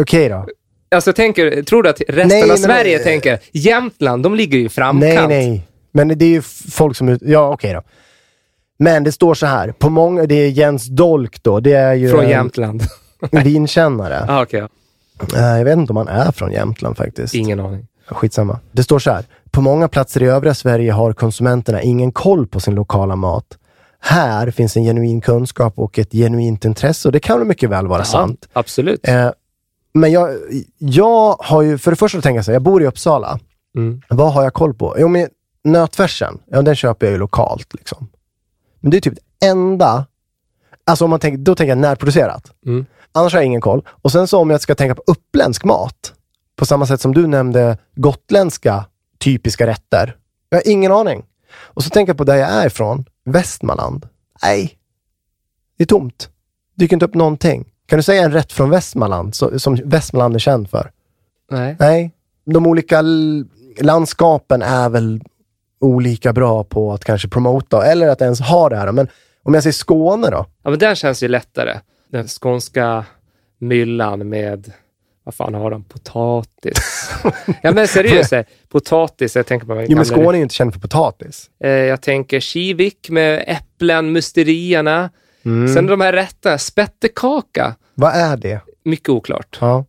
[0.00, 0.46] okej då.
[0.94, 4.64] Alltså, tänker, tror du att resten Nej, av men- Sverige tänker Jämtland, de ligger ju
[4.64, 5.28] i framkant?
[5.28, 5.66] Nej, nej.
[5.92, 7.18] Men det är ju folk som...
[7.22, 7.82] Ja, okej då.
[8.78, 9.72] Men det står så här.
[9.72, 11.60] På många, det är Jens Dolk då.
[11.60, 12.82] Det är ju Från en Jämtland.
[13.44, 14.24] vinkännare.
[14.28, 14.60] ah, okej.
[15.34, 17.34] Eh, Jag vet inte om han är från Jämtland faktiskt.
[17.34, 17.86] Ingen aning.
[18.08, 18.58] Skitsamma.
[18.72, 19.24] Det står så här.
[19.50, 23.58] På många platser i övriga Sverige har konsumenterna ingen koll på sin lokala mat.
[24.00, 28.04] Här finns en genuin kunskap och ett genuint intresse och det kan mycket väl vara
[28.04, 28.48] sant.
[28.52, 29.08] Ja, absolut.
[29.08, 29.30] Eh,
[29.94, 30.30] men jag,
[30.78, 33.38] jag har ju, för det första tänker jag så här, jag bor i Uppsala.
[33.76, 34.00] Mm.
[34.08, 34.96] Vad har jag koll på?
[34.98, 35.28] Jo, men
[35.64, 37.74] nötfärsen, ja, den köper jag ju lokalt.
[37.74, 38.08] Liksom.
[38.80, 40.06] Men det är typ det enda,
[40.84, 42.52] alltså om man tänker, då tänker jag närproducerat.
[42.66, 42.86] Mm.
[43.12, 43.82] Annars har jag ingen koll.
[43.88, 46.12] Och sen så om jag ska tänka på uppländsk mat,
[46.56, 48.84] på samma sätt som du nämnde gotländska
[49.18, 50.16] typiska rätter.
[50.48, 51.24] Jag har ingen aning.
[51.56, 54.08] Och så tänker jag på där jag är ifrån, Västmanland.
[54.42, 54.78] Nej,
[55.76, 56.30] det är tomt.
[56.74, 57.72] Dyker inte upp någonting.
[57.86, 60.90] Kan du säga en rätt från Västmanland som Västmanland är känd för?
[61.50, 61.76] Nej.
[61.78, 62.12] Nej,
[62.44, 63.02] de olika
[63.80, 65.22] landskapen är väl
[65.80, 68.92] olika bra på att kanske promota eller att ens ha det här.
[68.92, 69.08] Men
[69.42, 70.46] om jag säger Skåne då?
[70.62, 71.80] Ja, men den känns ju lättare.
[72.10, 73.04] Den skånska
[73.58, 74.72] myllan med,
[75.24, 77.10] vad fan har de, potatis?
[77.62, 78.32] ja men seriöst,
[78.68, 81.50] potatis, jag tänker på Jo, men Skåne är ju inte känd för potatis.
[81.60, 85.10] Eh, jag tänker Kivik med äpplen, musterierna.
[85.44, 85.74] Mm.
[85.74, 88.60] Sen de här rätterna, spettekaka, Vad är det?
[88.84, 89.58] mycket oklart.
[89.60, 89.84] Ja.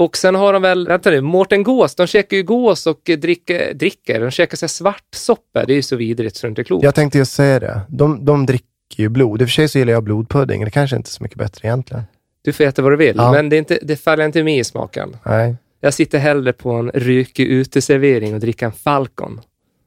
[0.00, 3.74] Och sen har de väl, vänta nu, Mårten Gås, de käkar ju gås och dricker,
[3.74, 4.20] dricker.
[4.20, 6.84] de käkar här svartsoppa, det är ju så vidrigt så det inte är klokt.
[6.84, 7.80] Jag tänkte just säga det.
[7.88, 9.42] De, de dricker ju blod.
[9.42, 10.64] I och för sig så gillar jag blodpudding.
[10.64, 12.02] Det kanske inte är så mycket bättre egentligen.
[12.42, 13.32] Du får äta vad du vill, Ja.
[13.32, 15.16] men det, är inte, det faller inte mig i smaken.
[15.26, 15.56] Nej.
[15.80, 19.40] Jag sitter hellre på en rykig uteservering och dricker en Falcon.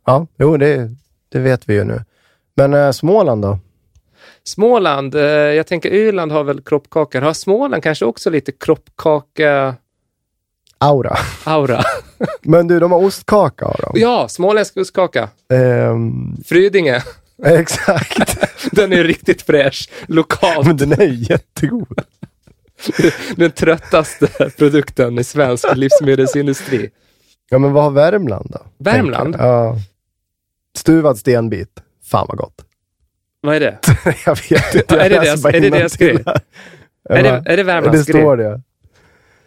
[0.06, 0.90] Ja, jo, det,
[1.30, 2.02] det vet vi ju nu.
[2.56, 3.60] Men eh, Småland då?
[4.44, 7.22] Småland, eh, jag tänker Öland har väl kroppkakor.
[7.22, 9.76] Har Småland kanske också lite kroppkaka-aura?
[11.44, 11.84] Aura.
[12.42, 14.00] Men du, de har ostkaka har de.
[14.00, 15.30] ja, småländsk ostkaka.
[15.54, 17.04] Ehm, Frydinge.
[17.46, 18.38] exakt.
[18.72, 19.90] Den är riktigt fräsch.
[20.08, 20.68] Lokalt.
[20.68, 22.02] Men den är jättegod.
[23.36, 26.90] Den tröttaste produkten i svensk livsmedelsindustri.
[27.50, 28.60] Ja, men vad har Värmland då?
[28.78, 29.36] Värmland?
[29.36, 29.46] Jag.
[29.48, 29.76] Ja.
[30.78, 31.70] Stuvad stenbit.
[32.12, 32.66] Fan vad gott.
[33.42, 33.78] Vad är det?
[34.26, 34.96] jag vet inte.
[35.00, 36.24] Är det det- bara är det deras grej?
[37.10, 38.22] Är det- Jag är det Värmlands Det grej?
[38.22, 38.62] står det.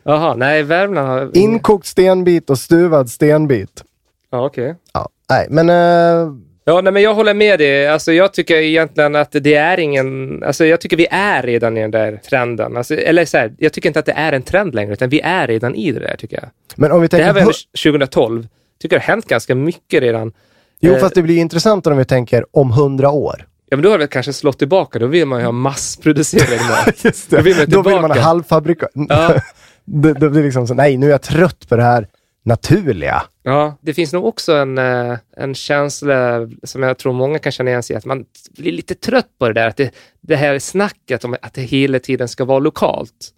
[0.06, 1.30] Jaha, nej, Värmland har...
[1.36, 3.84] Inkokt stenbit och stuvad stenbit.
[4.30, 4.74] Ja, okej.
[4.92, 5.70] Ja, nej, men...
[5.70, 6.32] eh,
[6.68, 7.88] Ja, nej, men jag håller med dig.
[7.88, 10.42] Alltså, jag tycker egentligen att det är ingen...
[10.42, 12.76] Alltså, jag tycker vi är redan i den där trenden.
[12.76, 15.20] Alltså, eller så här, jag tycker inte att det är en trend längre, utan vi
[15.20, 16.50] är redan i det där, tycker jag.
[16.76, 17.26] men om vi Det tänker...
[17.26, 17.44] här var hu-
[17.84, 18.46] ändå 2012.
[18.82, 20.32] Tycker det har hänt ganska mycket redan.
[20.80, 23.46] jo, eh, fast det blir intressantare om vi tänker om hundra år.
[23.68, 24.98] Ja, men då har det kanske slått tillbaka.
[24.98, 27.04] Då vill man ju ha massproducerad mat.
[27.04, 28.20] Just Då vill man Då vill man tillbaka.
[28.20, 28.90] ha halvfabrikat.
[28.94, 29.34] Ja.
[29.86, 32.08] det, det blir liksom så, nej, nu är jag trött på det här
[32.42, 33.22] naturliga.
[33.42, 37.70] Ja, det finns nog också en, eh, en känsla som jag tror många kan känna
[37.70, 38.24] igen sig i, att man
[38.58, 41.98] blir lite trött på det där, att det, det här snacket om att det hela
[41.98, 43.32] tiden ska vara lokalt.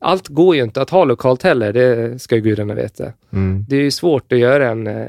[0.00, 3.12] Allt går ju inte att ha lokalt heller, det ska ju gudarna veta.
[3.68, 5.06] Det är ju svårt att göra en eh,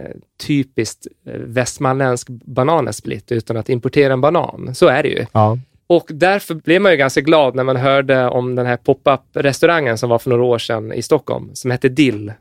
[0.48, 4.76] typiskt eh, västmanländsk bananesplit utan att importera en banan.
[4.76, 5.26] Så är det ju.
[5.32, 5.60] Ja.
[5.88, 10.10] Och därför blev man ju ganska glad när man hörde om den här pop-up-restaurangen som
[10.10, 12.34] var för några år sedan i Stockholm, som hette Dill.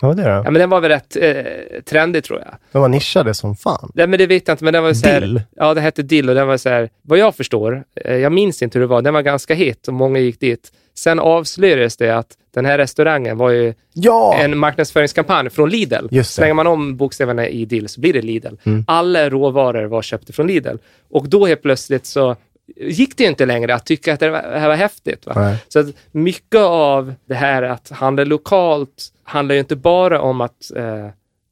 [0.00, 2.54] Vad var det Ja, men den var väl rätt eh, trendig tror jag.
[2.72, 3.90] De var nischade som fan.
[3.94, 5.42] Nej, men det vet jag inte, men den var så här, Dill?
[5.56, 8.62] Ja, det hette Dill och den var så här, vad jag förstår, eh, jag minns
[8.62, 10.72] inte hur det var, den var ganska het och många gick dit.
[10.94, 14.34] Sen avslöjades det att den här restaurangen var ju Ja!
[14.38, 15.94] en marknadsföringskampanj från Lidl.
[15.94, 16.16] Just det.
[16.16, 16.24] Mm.
[16.24, 18.54] Slänger man om bokstäverna i Dill så blir det Lidl.
[18.86, 20.76] Alla råvaror var köpta från Lidl.
[21.10, 22.36] Och då helt plötsligt så
[22.76, 25.26] gick det inte längre att tycka att det här var häftigt.
[25.26, 25.56] Va?
[25.68, 30.70] Så att mycket av det här att handla lokalt handlar ju inte bara om att
[30.76, 31.08] eh,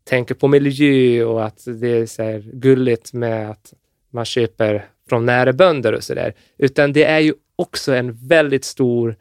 [0.09, 3.73] tänka på miljö och att det är så här gulligt med att
[4.11, 6.35] man köper från nära bönder och sådär.
[6.59, 9.17] Utan det är ju också en väldigt stor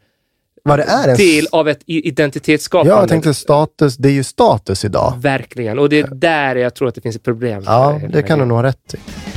[1.16, 2.94] del av ett identitetsskapande.
[2.94, 3.96] Ja, jag tänkte status.
[3.96, 5.14] Det är ju status idag.
[5.18, 5.78] Verkligen.
[5.78, 7.62] Och det är där jag tror att det finns ett problem.
[7.66, 9.33] Ja, det kan du nog ha rätt i.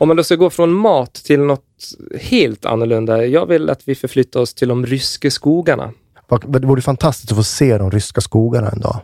[0.00, 1.64] Om man då ska gå från mat till något
[2.20, 3.26] helt annorlunda.
[3.26, 5.92] Jag vill att vi förflyttar oss till de ryska skogarna.
[6.46, 9.00] Det vore fantastiskt att få se de ryska skogarna en dag.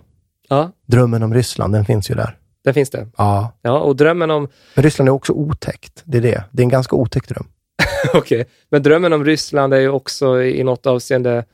[0.48, 2.36] Ja, Drömmen om Ryssland, den finns ju där.
[2.64, 3.08] där finns det.
[3.16, 3.52] Ja.
[3.62, 6.02] Ja, och drömmen om, Men Ryssland är också otäckt.
[6.04, 6.44] Det är det.
[6.50, 7.46] Det är en ganska otäck dröm.
[8.14, 11.44] okej, men drömmen om Ryssland är ju också i något avseende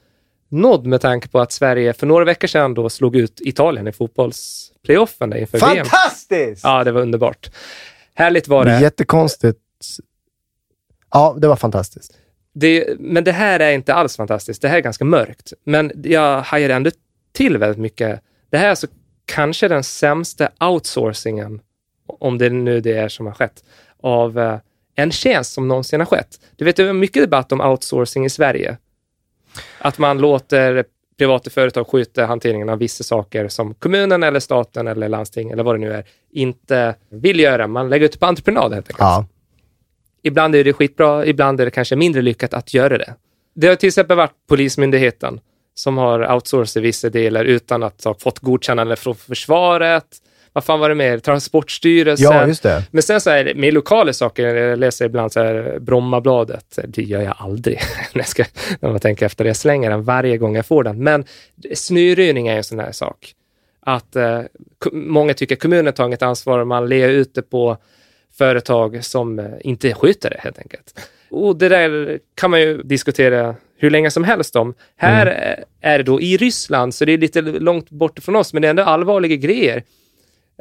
[0.48, 3.92] nådd med tanke på att Sverige för några veckor sedan då slog ut Italien i
[3.92, 5.86] fotbollsplayoffen inför VM.
[5.86, 6.64] Fantastiskt!
[6.64, 7.50] Ja, det var underbart.
[8.22, 9.58] Härligt var Det jättekonstigt.
[11.10, 12.18] Ja, det var fantastiskt.
[12.52, 12.98] det.
[12.98, 14.62] Men det här är inte alls fantastiskt.
[14.62, 15.52] Det här är ganska mörkt.
[15.64, 16.90] Men jag hajar ändå
[17.32, 18.20] till väldigt mycket.
[18.50, 18.86] Det här är alltså
[19.26, 21.60] kanske den sämsta outsourcingen,
[22.06, 23.64] om det nu det är som har skett,
[24.02, 24.58] av eh,
[24.94, 26.40] en tjänst som någonsin har skett.
[26.56, 28.76] Du vet, det var mycket debatt om outsourcing i Sverige.
[29.78, 30.84] Att man låter
[31.22, 35.74] privata företag skjuta hanteringen av vissa saker som kommunen eller staten eller landsting eller vad
[35.74, 37.66] det nu är inte vill göra.
[37.66, 38.98] Man lägger ut på entreprenad helt enkelt.
[38.98, 39.26] Ja.
[40.22, 43.14] Ibland är det skitbra, ibland är det kanske mindre lyckat att göra det.
[43.54, 45.40] Det har till exempel varit Polismyndigheten
[45.74, 50.06] som har outsourcat vissa delar utan att ha fått godkännande från försvaret.
[50.52, 51.18] Vad fan var det mer?
[51.18, 52.32] Transportstyrelsen.
[52.32, 52.84] ja, just det.
[52.90, 57.02] Men sen så är det med lokala saker, jag läser ibland så här Brommabladet, det
[57.02, 57.80] gör jag aldrig
[58.12, 58.44] när, jag ska,
[58.80, 61.02] när man tänker efter, jag slänger den varje gång jag får den.
[61.02, 61.24] Men
[61.74, 63.34] snöröjning är en sån här sak.
[63.80, 64.40] Att eh,
[64.92, 67.76] många tycker kommunen tar inget ansvar och man ler ut det på
[68.38, 71.00] företag som eh, inte sköter det helt enkelt.
[71.30, 74.74] Och det där kan man ju diskutera hur länge som helst om.
[74.96, 78.52] Här eh, är det då i Ryssland, så det är lite långt bort från oss,
[78.52, 79.82] men det är ändå allvarliga grejer.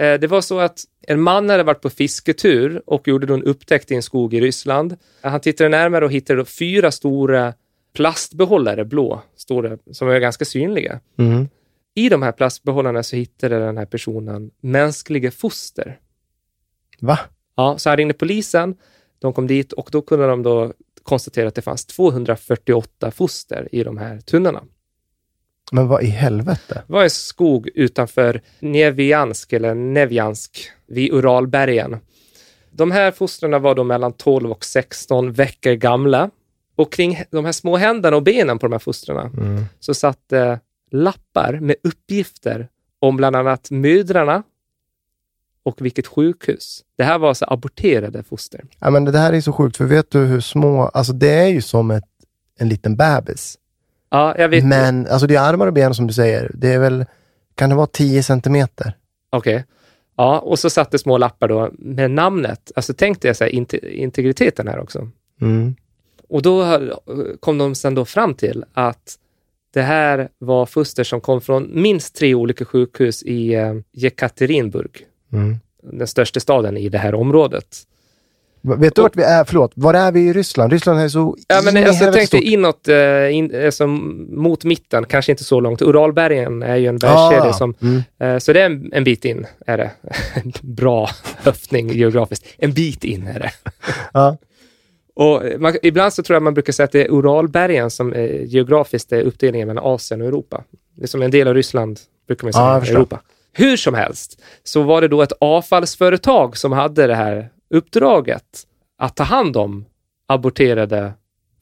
[0.01, 3.43] Eh, Det var så att en man hade varit på fisketur och gjorde då en
[3.43, 4.97] upptäckt i en skog i Ryssland.
[5.21, 7.53] Han tittade närmare och hittade då fyra stora
[7.93, 10.99] plastbehållare, blå, stora, som är ganska synliga.
[11.17, 11.47] Mm.
[11.95, 15.99] I de här plastbehållarna så hittade den här personen mänskliga foster.
[16.99, 17.19] Va?
[17.55, 18.75] Ja, så han ringde polisen,
[19.19, 23.83] de kom dit och då kunde de då konstatera att det fanns 248 foster i
[23.83, 24.63] de här tunnorna.
[25.71, 26.83] Men vad i helvete?
[26.87, 31.97] Var en skog utanför Neviansk, eller Nevjansk, vid Uralbergen.
[32.71, 36.29] De här fostren var då mellan 12 och 16 veckor gamla.
[36.75, 39.65] Och kring de här små händerna och benen på de här fostren Mm.
[39.79, 40.59] så satt det
[40.91, 42.67] lappar med uppgifter
[42.99, 44.43] om bland annat mödrarna
[45.63, 46.83] och vilket sjukhus.
[46.97, 48.61] Det här var alltså aborterade foster.
[48.79, 51.47] Ja, men det här är så sjukt, för vet du hur små, alltså det är
[51.47, 52.03] ju som ett,
[52.59, 53.57] en liten bebis.
[54.11, 54.65] Ja, jag vet.
[54.65, 56.51] Men alltså det är armar och ben som du säger.
[56.53, 57.05] Det är väl,
[57.55, 58.97] kan det vara 10 centimeter?
[59.29, 59.65] Okej.
[60.17, 62.71] Ja, och så satt det små lappar då med namnet.
[62.75, 65.09] Alltså tänk dig så här, inte- integriteten här också.
[65.41, 65.75] Mm.
[66.29, 66.79] Och då
[67.39, 69.15] kom de sen då fram till att
[69.73, 75.57] det här var foster som kom från minst tre olika sjukhus i eh, Jekaterinburg, Mm.
[75.83, 77.77] den största staden i det här området.
[78.61, 79.43] Vet du vart vi är?
[79.43, 80.71] Förlåt, var är vi i Ryssland?
[80.71, 82.43] Ryssland är så Ja, men alltså, jag tänkte stort.
[82.43, 85.81] inåt, eh, in, alltså, mot mitten, kanske inte så långt.
[85.81, 88.03] Uralbergen är ju en bergskedja Ah, som, mm.
[88.19, 89.91] eh, så det är en, en bit in, är det.
[90.61, 92.45] Bra höftning geografiskt.
[92.57, 93.51] En bit in är det.
[94.13, 94.37] Ja.
[95.15, 98.43] Och man, ibland så tror jag man brukar säga att det är Uralbergen som eh,
[98.43, 100.63] geografiskt är uppdelningen mellan Asien och Europa.
[100.95, 102.95] Det är som en del av Ryssland, brukar man säga, förstår.
[102.95, 103.21] Europa.
[103.53, 108.43] Hur som helst, så var det då ett avfallsföretag som hade det här uppdraget
[108.97, 109.85] att ta hand om
[110.27, 111.13] aborterade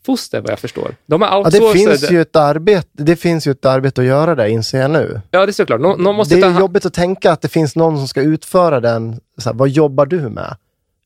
[0.05, 0.95] foster, vad jag förstår.
[1.05, 1.73] De har Ja, outsourcat...
[1.73, 4.91] det, finns ju ett arbete, det finns ju ett arbete att göra där, inser jag
[4.91, 5.21] nu.
[5.31, 5.81] Ja, det är såklart.
[5.81, 8.79] Nå, någon måste Det är jobbigt att tänka att det finns någon som ska utföra
[8.79, 9.19] den.
[9.37, 10.55] Så här, vad jobbar du med?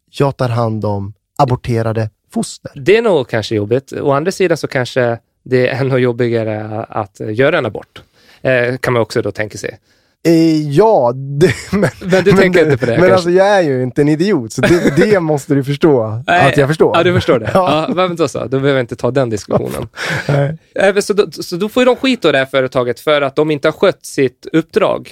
[0.09, 2.71] Jag tar hand om aborterade foster.
[2.75, 3.93] Det är nog kanske jobbigt.
[3.93, 8.01] Å andra sidan så kanske det är ännu jobbigare att göra en abort.
[8.41, 9.79] Eh, kan man också då tänka sig.
[10.27, 13.13] Eh, ja, det, men, Men du tänker inte på det, Men kanske?
[13.13, 16.69] alltså jag är ju inte en idiot, så det, det måste du förstå att jag
[16.69, 16.97] förstår.
[16.97, 17.51] Ja, du förstår det.
[17.53, 17.85] Ja.
[17.87, 17.93] Ja.
[17.95, 19.87] men då så, då behöver jag inte ta den diskussionen.
[20.27, 20.57] Nej.
[20.75, 23.35] Eh, Så då, så då får ju de skit då det här företaget för att
[23.35, 25.09] de inte har skött sitt uppdrag.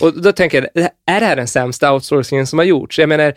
[0.00, 2.98] Och då tänker jag, är det här den sämsta outsourcingen som har gjorts?
[2.98, 3.34] Jag menar,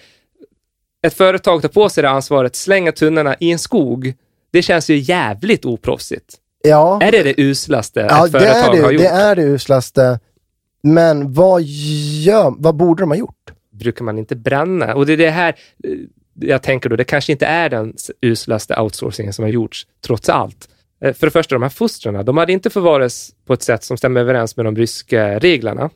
[1.07, 4.13] ett företag tar på sig det ansvaret, slänga tunnorna i en skog.
[4.51, 6.35] Det känns ju jävligt oproffsigt.
[6.63, 9.01] Ja, Är det det uslaste ja ett det, företag är har det, gjort?
[9.01, 10.19] det är det uslaste.
[10.93, 11.61] Men vad,
[12.23, 13.33] gör, vad borde de ha gjort?
[13.71, 14.95] brukar man inte bränna.
[14.95, 15.91] Och det är det här eh,
[16.39, 20.67] jag tänker då, det kanske inte är den uslaste outsourcingen som har gjorts, trots allt.
[21.03, 23.97] Eh, För det första, de här fostrarna, de hade inte förvarats på ett sätt som
[23.97, 25.89] stämmer överens med de ryska reglerna.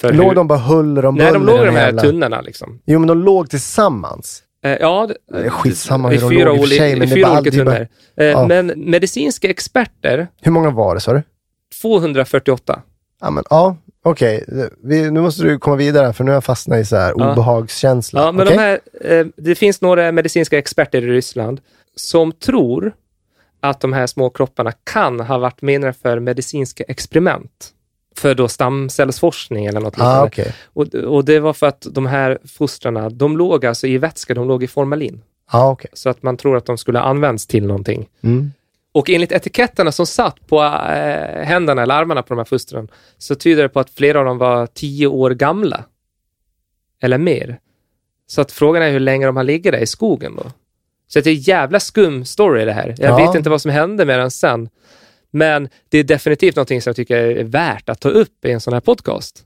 [0.00, 2.02] För Låg hur- de bara huller om Nej, de buller, låg i de här jävla-
[2.02, 2.80] tunnorna liksom.
[2.86, 4.42] Jo, men de låg tillsammans.
[4.64, 7.38] Eh, Ja, Det skitsamma hur de fyra, låg i och för sig, men i fyra
[7.38, 7.88] olika tunnor.
[8.14, 8.46] Ja.
[8.46, 11.22] Men medicinska experter, Hur många var det, sa du?
[11.82, 12.82] 248.
[13.26, 14.44] Ja, men ja, okej.
[14.82, 17.32] Vi- Nu måste du komma vidare, för nu har jag fastnat i så här Ja.
[17.32, 18.20] obehagskänsla.
[18.20, 18.56] Ja, men Okej?
[18.56, 18.80] de här,
[19.20, 21.60] eh, det finns några medicinska experter i Ryssland
[21.96, 22.92] som tror
[23.60, 27.72] att de här små kropparna kan ha varit menade för medicinska experiment.
[28.16, 30.20] För då stamcellsforskning eller något liknande.
[30.20, 30.52] Ah, okej.
[30.64, 34.48] och, och det var för att de här fostrarna, de låg alltså i vätska, de
[34.48, 35.22] låg i formalin.
[35.52, 35.90] Ja, okej.
[35.94, 38.08] Så att man tror att de skulle ha använts till någonting.
[38.22, 38.52] Mm.
[38.96, 43.34] Och enligt etiketterna som satt på eh, händerna eller armarna på de här fostren så
[43.34, 45.84] tyder det på att flera av dem var tio år gamla.
[47.02, 47.58] Eller mer.
[48.26, 50.50] Så att frågan är hur länge de har legat där i skogen då.
[51.08, 52.94] Så det är en jävla skum story det här.
[52.98, 53.26] Jag Ja.
[53.26, 54.68] vet inte vad som hände med den sen.
[55.30, 58.60] Men det är definitivt någonting som jag tycker är värt att ta upp i en
[58.60, 59.44] sån här podcast.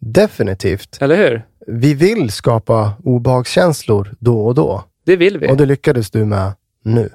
[0.00, 0.98] Definitivt.
[1.00, 1.42] Eller hur?
[1.66, 4.84] Vi vill skapa obehagskänslor då och då.
[5.04, 5.48] Det vill vi.
[5.48, 6.52] Och det lyckades du med
[6.84, 7.10] nu.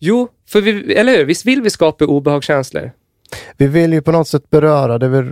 [0.00, 1.24] Jo, för vi, eller hur?
[1.24, 2.90] Visst vill vi skapa obehagskänslor?
[3.56, 5.30] Vi vill ju på något sätt beröra, det väl,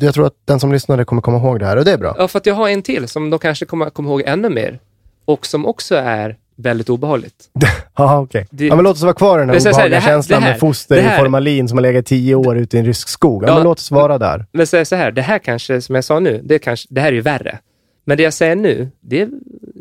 [0.00, 2.14] jag tror att den som lyssnade kommer komma ihåg det här och det är bra.
[2.18, 4.78] Ja, för att jag har en till som de kanske kommer komma ihåg ännu mer.
[5.24, 7.34] Och som också är väldigt obehagligt.
[7.96, 8.46] Ja, okej.
[8.50, 10.44] Det- Ja, men låt oss vara kvar i den här obehagliga det här- känslan det
[10.46, 12.86] här- med foster det här- i formalin som har legat tio år ute i en
[12.86, 13.42] rysk skog.
[13.42, 13.54] Ja, Ja.
[13.54, 14.46] men låt oss vara där.
[14.52, 17.08] Men säg så här, det här kanske, som jag sa nu, det, kanske, det här
[17.08, 17.58] är ju värre.
[18.04, 19.28] Men det jag säger nu, det är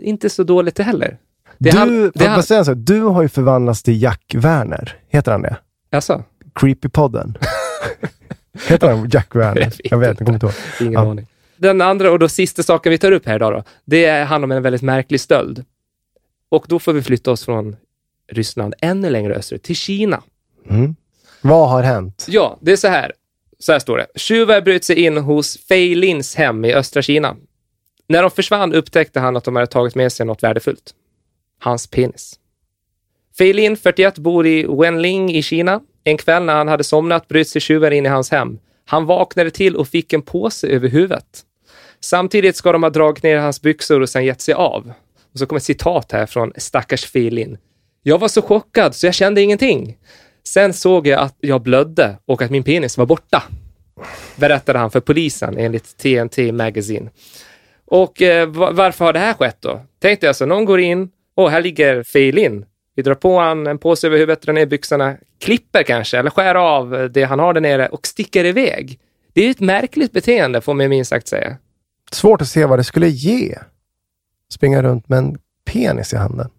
[0.02, 1.18] inte så dåligt heller.
[1.60, 2.76] Det du, han- det han- säga sak?
[2.78, 4.96] du har ju förvandlats till Jack Werner.
[5.10, 5.58] Heter han det?
[5.92, 6.24] Alltså,
[6.56, 7.38] Creepypodden.
[8.68, 9.62] Heter han Jack Werner?
[9.62, 10.54] Jag vet jag vet, jag kommer inte ihåg.
[10.82, 11.12] ingen Ja.
[11.12, 11.28] aning.
[11.58, 14.52] Den andra och då sista saken vi tar upp här idag då, det handlar om
[14.52, 15.66] en väldigt märklig stöld.
[16.50, 17.76] Och då får vi flytta oss från
[18.32, 20.22] Ryssland ännu längre österut, till Kina.
[20.70, 20.96] Mm.
[21.42, 22.26] Vad har hänt?
[22.30, 23.12] Ja, det är så här.
[23.60, 24.08] Så här står det.
[24.16, 27.36] Tjuvar bröt sig in hos Fei Lins hem i östra Kina.
[28.08, 30.94] När de försvann upptäckte han att de hade tagit med sig något värdefullt.
[31.60, 32.40] Hans penis.
[33.38, 35.82] Fei Lin, 41, bor i Wenling i Kina.
[36.04, 38.60] En kväll när han hade somnat bröt sig tjuvar in i hans hem.
[38.86, 41.44] Han vaknade till och fick en påse över huvudet.
[42.00, 44.94] Samtidigt ska de ha dragit ner hans byxor och sen gett sig av.
[45.34, 47.58] Och så kommer ett citat här från stackars Fei Lin.
[48.04, 49.98] Jag var så chockad så jag kände ingenting.
[50.44, 53.44] Sen såg jag att jag blödde och att min penis var borta.
[54.36, 57.10] Berättade han för polisen enligt TNT Magazine.
[57.86, 59.82] Och eh, varför har det här skett då?
[60.00, 62.66] Tänk dig alltså, någon går in, och här ligger Feilin.
[62.96, 66.56] Vi drar på han en påse över huvudet, drar ner byxorna, klipper kanske, eller skär
[66.56, 69.00] av det han har där nere och sticker iväg.
[69.34, 71.58] Det är ett märkligt beteende, får man minst sagt säga.
[72.12, 73.58] Svårt att se vad det skulle ge.
[74.54, 76.50] Springa runt med en penis i handen.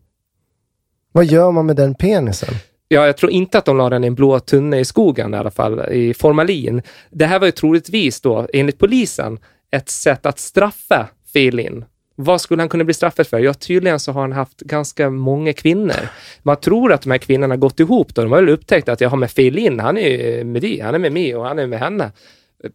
[1.12, 2.54] Vad gör man med den penisen?
[2.88, 5.36] Ja, jag tror inte att de la den i en blå tunna i skogen i
[5.36, 6.82] alla fall, i formalin.
[7.10, 9.38] Det här var ju troligtvis då, enligt polisen,
[9.70, 11.84] ett sätt att straffa Feilin.
[12.20, 13.38] Vad skulle han kunna bli straffad för?
[13.38, 16.08] Ja, tydligen så har han haft ganska många kvinnor.
[16.42, 18.22] Man tror att de här kvinnorna har gått ihop då.
[18.22, 20.94] De har väl upptäckt att jag har med Feilin, han är ju med dig, han
[20.94, 22.12] är med mig och han är med henne.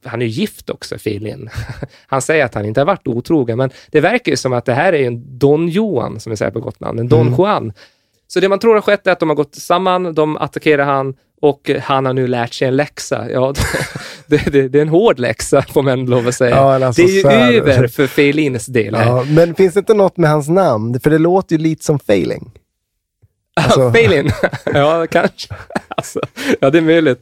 [0.06, 1.50] Han är ju gift också, Feilin.
[2.08, 4.74] Han säger att han inte har varit otrogen, men det verkar ju som att det
[4.74, 7.74] här är en Don Johan, som vi säger på Gotland, en Don Juan.
[8.28, 11.16] Så det man tror har skett är att de har gått samman, de attackerar han
[11.44, 13.32] och han har nu lärt sig en läxa.
[13.32, 13.54] Ja,
[14.28, 16.56] det, det, det är en hård läxa får man lov att säga.
[16.56, 18.94] Ja, alltså, det är ju här- över för Feilins del.
[19.00, 21.00] Ja, men finns det inte något med hans namn?
[21.00, 22.52] För det låter ju lite som failing.
[23.56, 24.32] Alltså- Feilin?
[24.74, 25.54] ja, kanske.
[25.88, 26.22] Alltså,
[26.60, 27.20] ja, det är möjligt.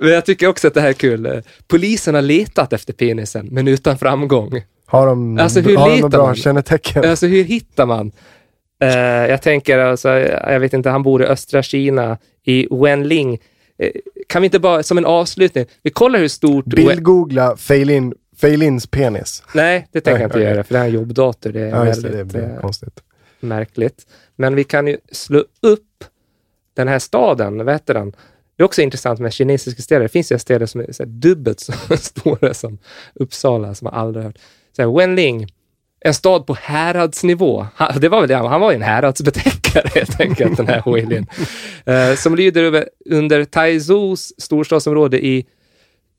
[0.00, 1.42] Men jag tycker också att det här är kul.
[1.68, 4.62] Polisen har letat efter penisen, men utan framgång.
[4.86, 6.36] Har de, Alltså, hur har de bra man?
[6.36, 7.04] kännetecken?
[7.10, 8.12] Alltså hur hittar man?
[8.82, 8.90] Eh,
[9.30, 10.08] jag tänker, alltså,
[10.48, 13.38] jag vet inte, han bor i östra Kina, i Wenling.
[13.78, 13.90] Eh,
[14.28, 16.64] kan vi inte bara, som en avslutning, vi kollar hur stort...
[16.64, 19.42] Bildgoogla failin, failins penis.
[19.54, 21.52] Nej, det tänker jag inte göra, för det här är en jobbdator.
[21.52, 22.08] Det är Ja, just det.
[22.08, 23.00] väldigt Det blir eh, konstigt.
[23.40, 24.06] märkligt.
[24.36, 26.04] Men vi kan ju slå upp
[26.74, 28.10] den här staden, vad heter den?
[28.56, 30.02] Det är också intressant med kinesiska städer.
[30.02, 32.78] Det finns ju städer som är så dubbelt så stora som
[33.14, 34.38] Uppsala, som man aldrig hört.
[34.76, 35.46] Så här, Wenling,
[36.06, 37.66] en stad på häradsnivå.
[37.74, 41.26] Han, det var väl det, han var ju en häradsbetäckare helt enkelt, den här Huilin.
[41.88, 45.46] uh, som lyder över, under Taizous storstadsområde i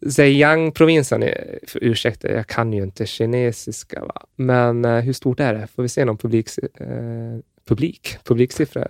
[0.06, 1.24] Zhejiang-provinsen.
[1.24, 1.32] Eh,
[1.74, 4.06] ursäkta, jag kan ju inte kinesiska.
[4.06, 4.22] Va?
[4.36, 5.68] Men uh, hur stort är det?
[5.76, 6.50] Får vi se någon publik,
[6.82, 8.88] uh, publik, publiksiffra?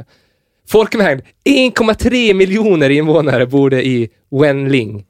[0.68, 5.06] Folkmängd 1,3 miljoner invånare bor det i Wenling.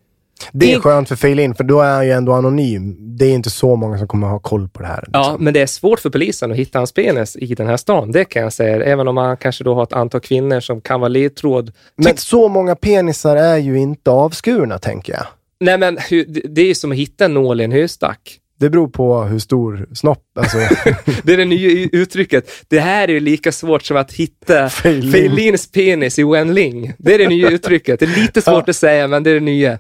[0.52, 2.96] Det är skönt för failin, för då är han ju ändå anonym.
[3.18, 5.04] Det är inte så många som kommer ha koll på det här.
[5.14, 5.44] Ja, liksom.
[5.44, 8.12] men det är svårt för polisen att hitta hans penis i den här stan.
[8.12, 8.84] Det kan jag säga.
[8.86, 11.72] Även om man kanske då har ett antal kvinnor som kan vara ledtråd.
[11.98, 15.26] Men så många penisar är ju inte avskurna, tänker jag.
[15.60, 15.96] Nej, men
[16.44, 18.40] det- är ju som att hitta en nål i en höstack.
[18.60, 20.58] Det beror på hur stor snopp, alltså.
[21.24, 22.50] Det är det nya uttrycket.
[22.68, 25.12] Det här är ju lika svårt som att hitta Feilin.
[25.12, 26.94] Feilins penis i Wenling.
[26.98, 28.00] Det är det nya uttrycket.
[28.00, 29.80] Det är lite svårt att säga, men det är det nya.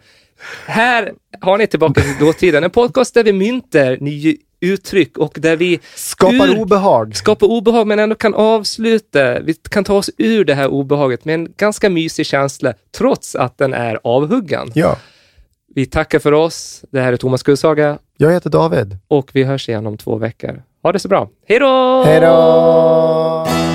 [0.66, 2.64] Här har ni tillbaka till dåtiden.
[2.64, 7.16] En podcast där vi myntar nya uttryck och där vi Skapar ur- obehag.
[7.16, 9.40] skapar obehag men ändå kan avsluta.
[9.40, 13.58] Vi kan ta oss ur det här obehaget med en ganska mysig känsla trots att
[13.58, 14.72] den är avhuggen.
[14.74, 14.98] Ja.
[15.76, 16.84] Vi tackar för oss.
[16.92, 18.98] Det här är Thomas Gullsaga Jag heter David.
[19.08, 20.64] och vi hörs igen om två veckor.
[20.84, 21.30] Ha det så bra.
[21.48, 22.04] Hej då!
[22.06, 23.75] Hej då!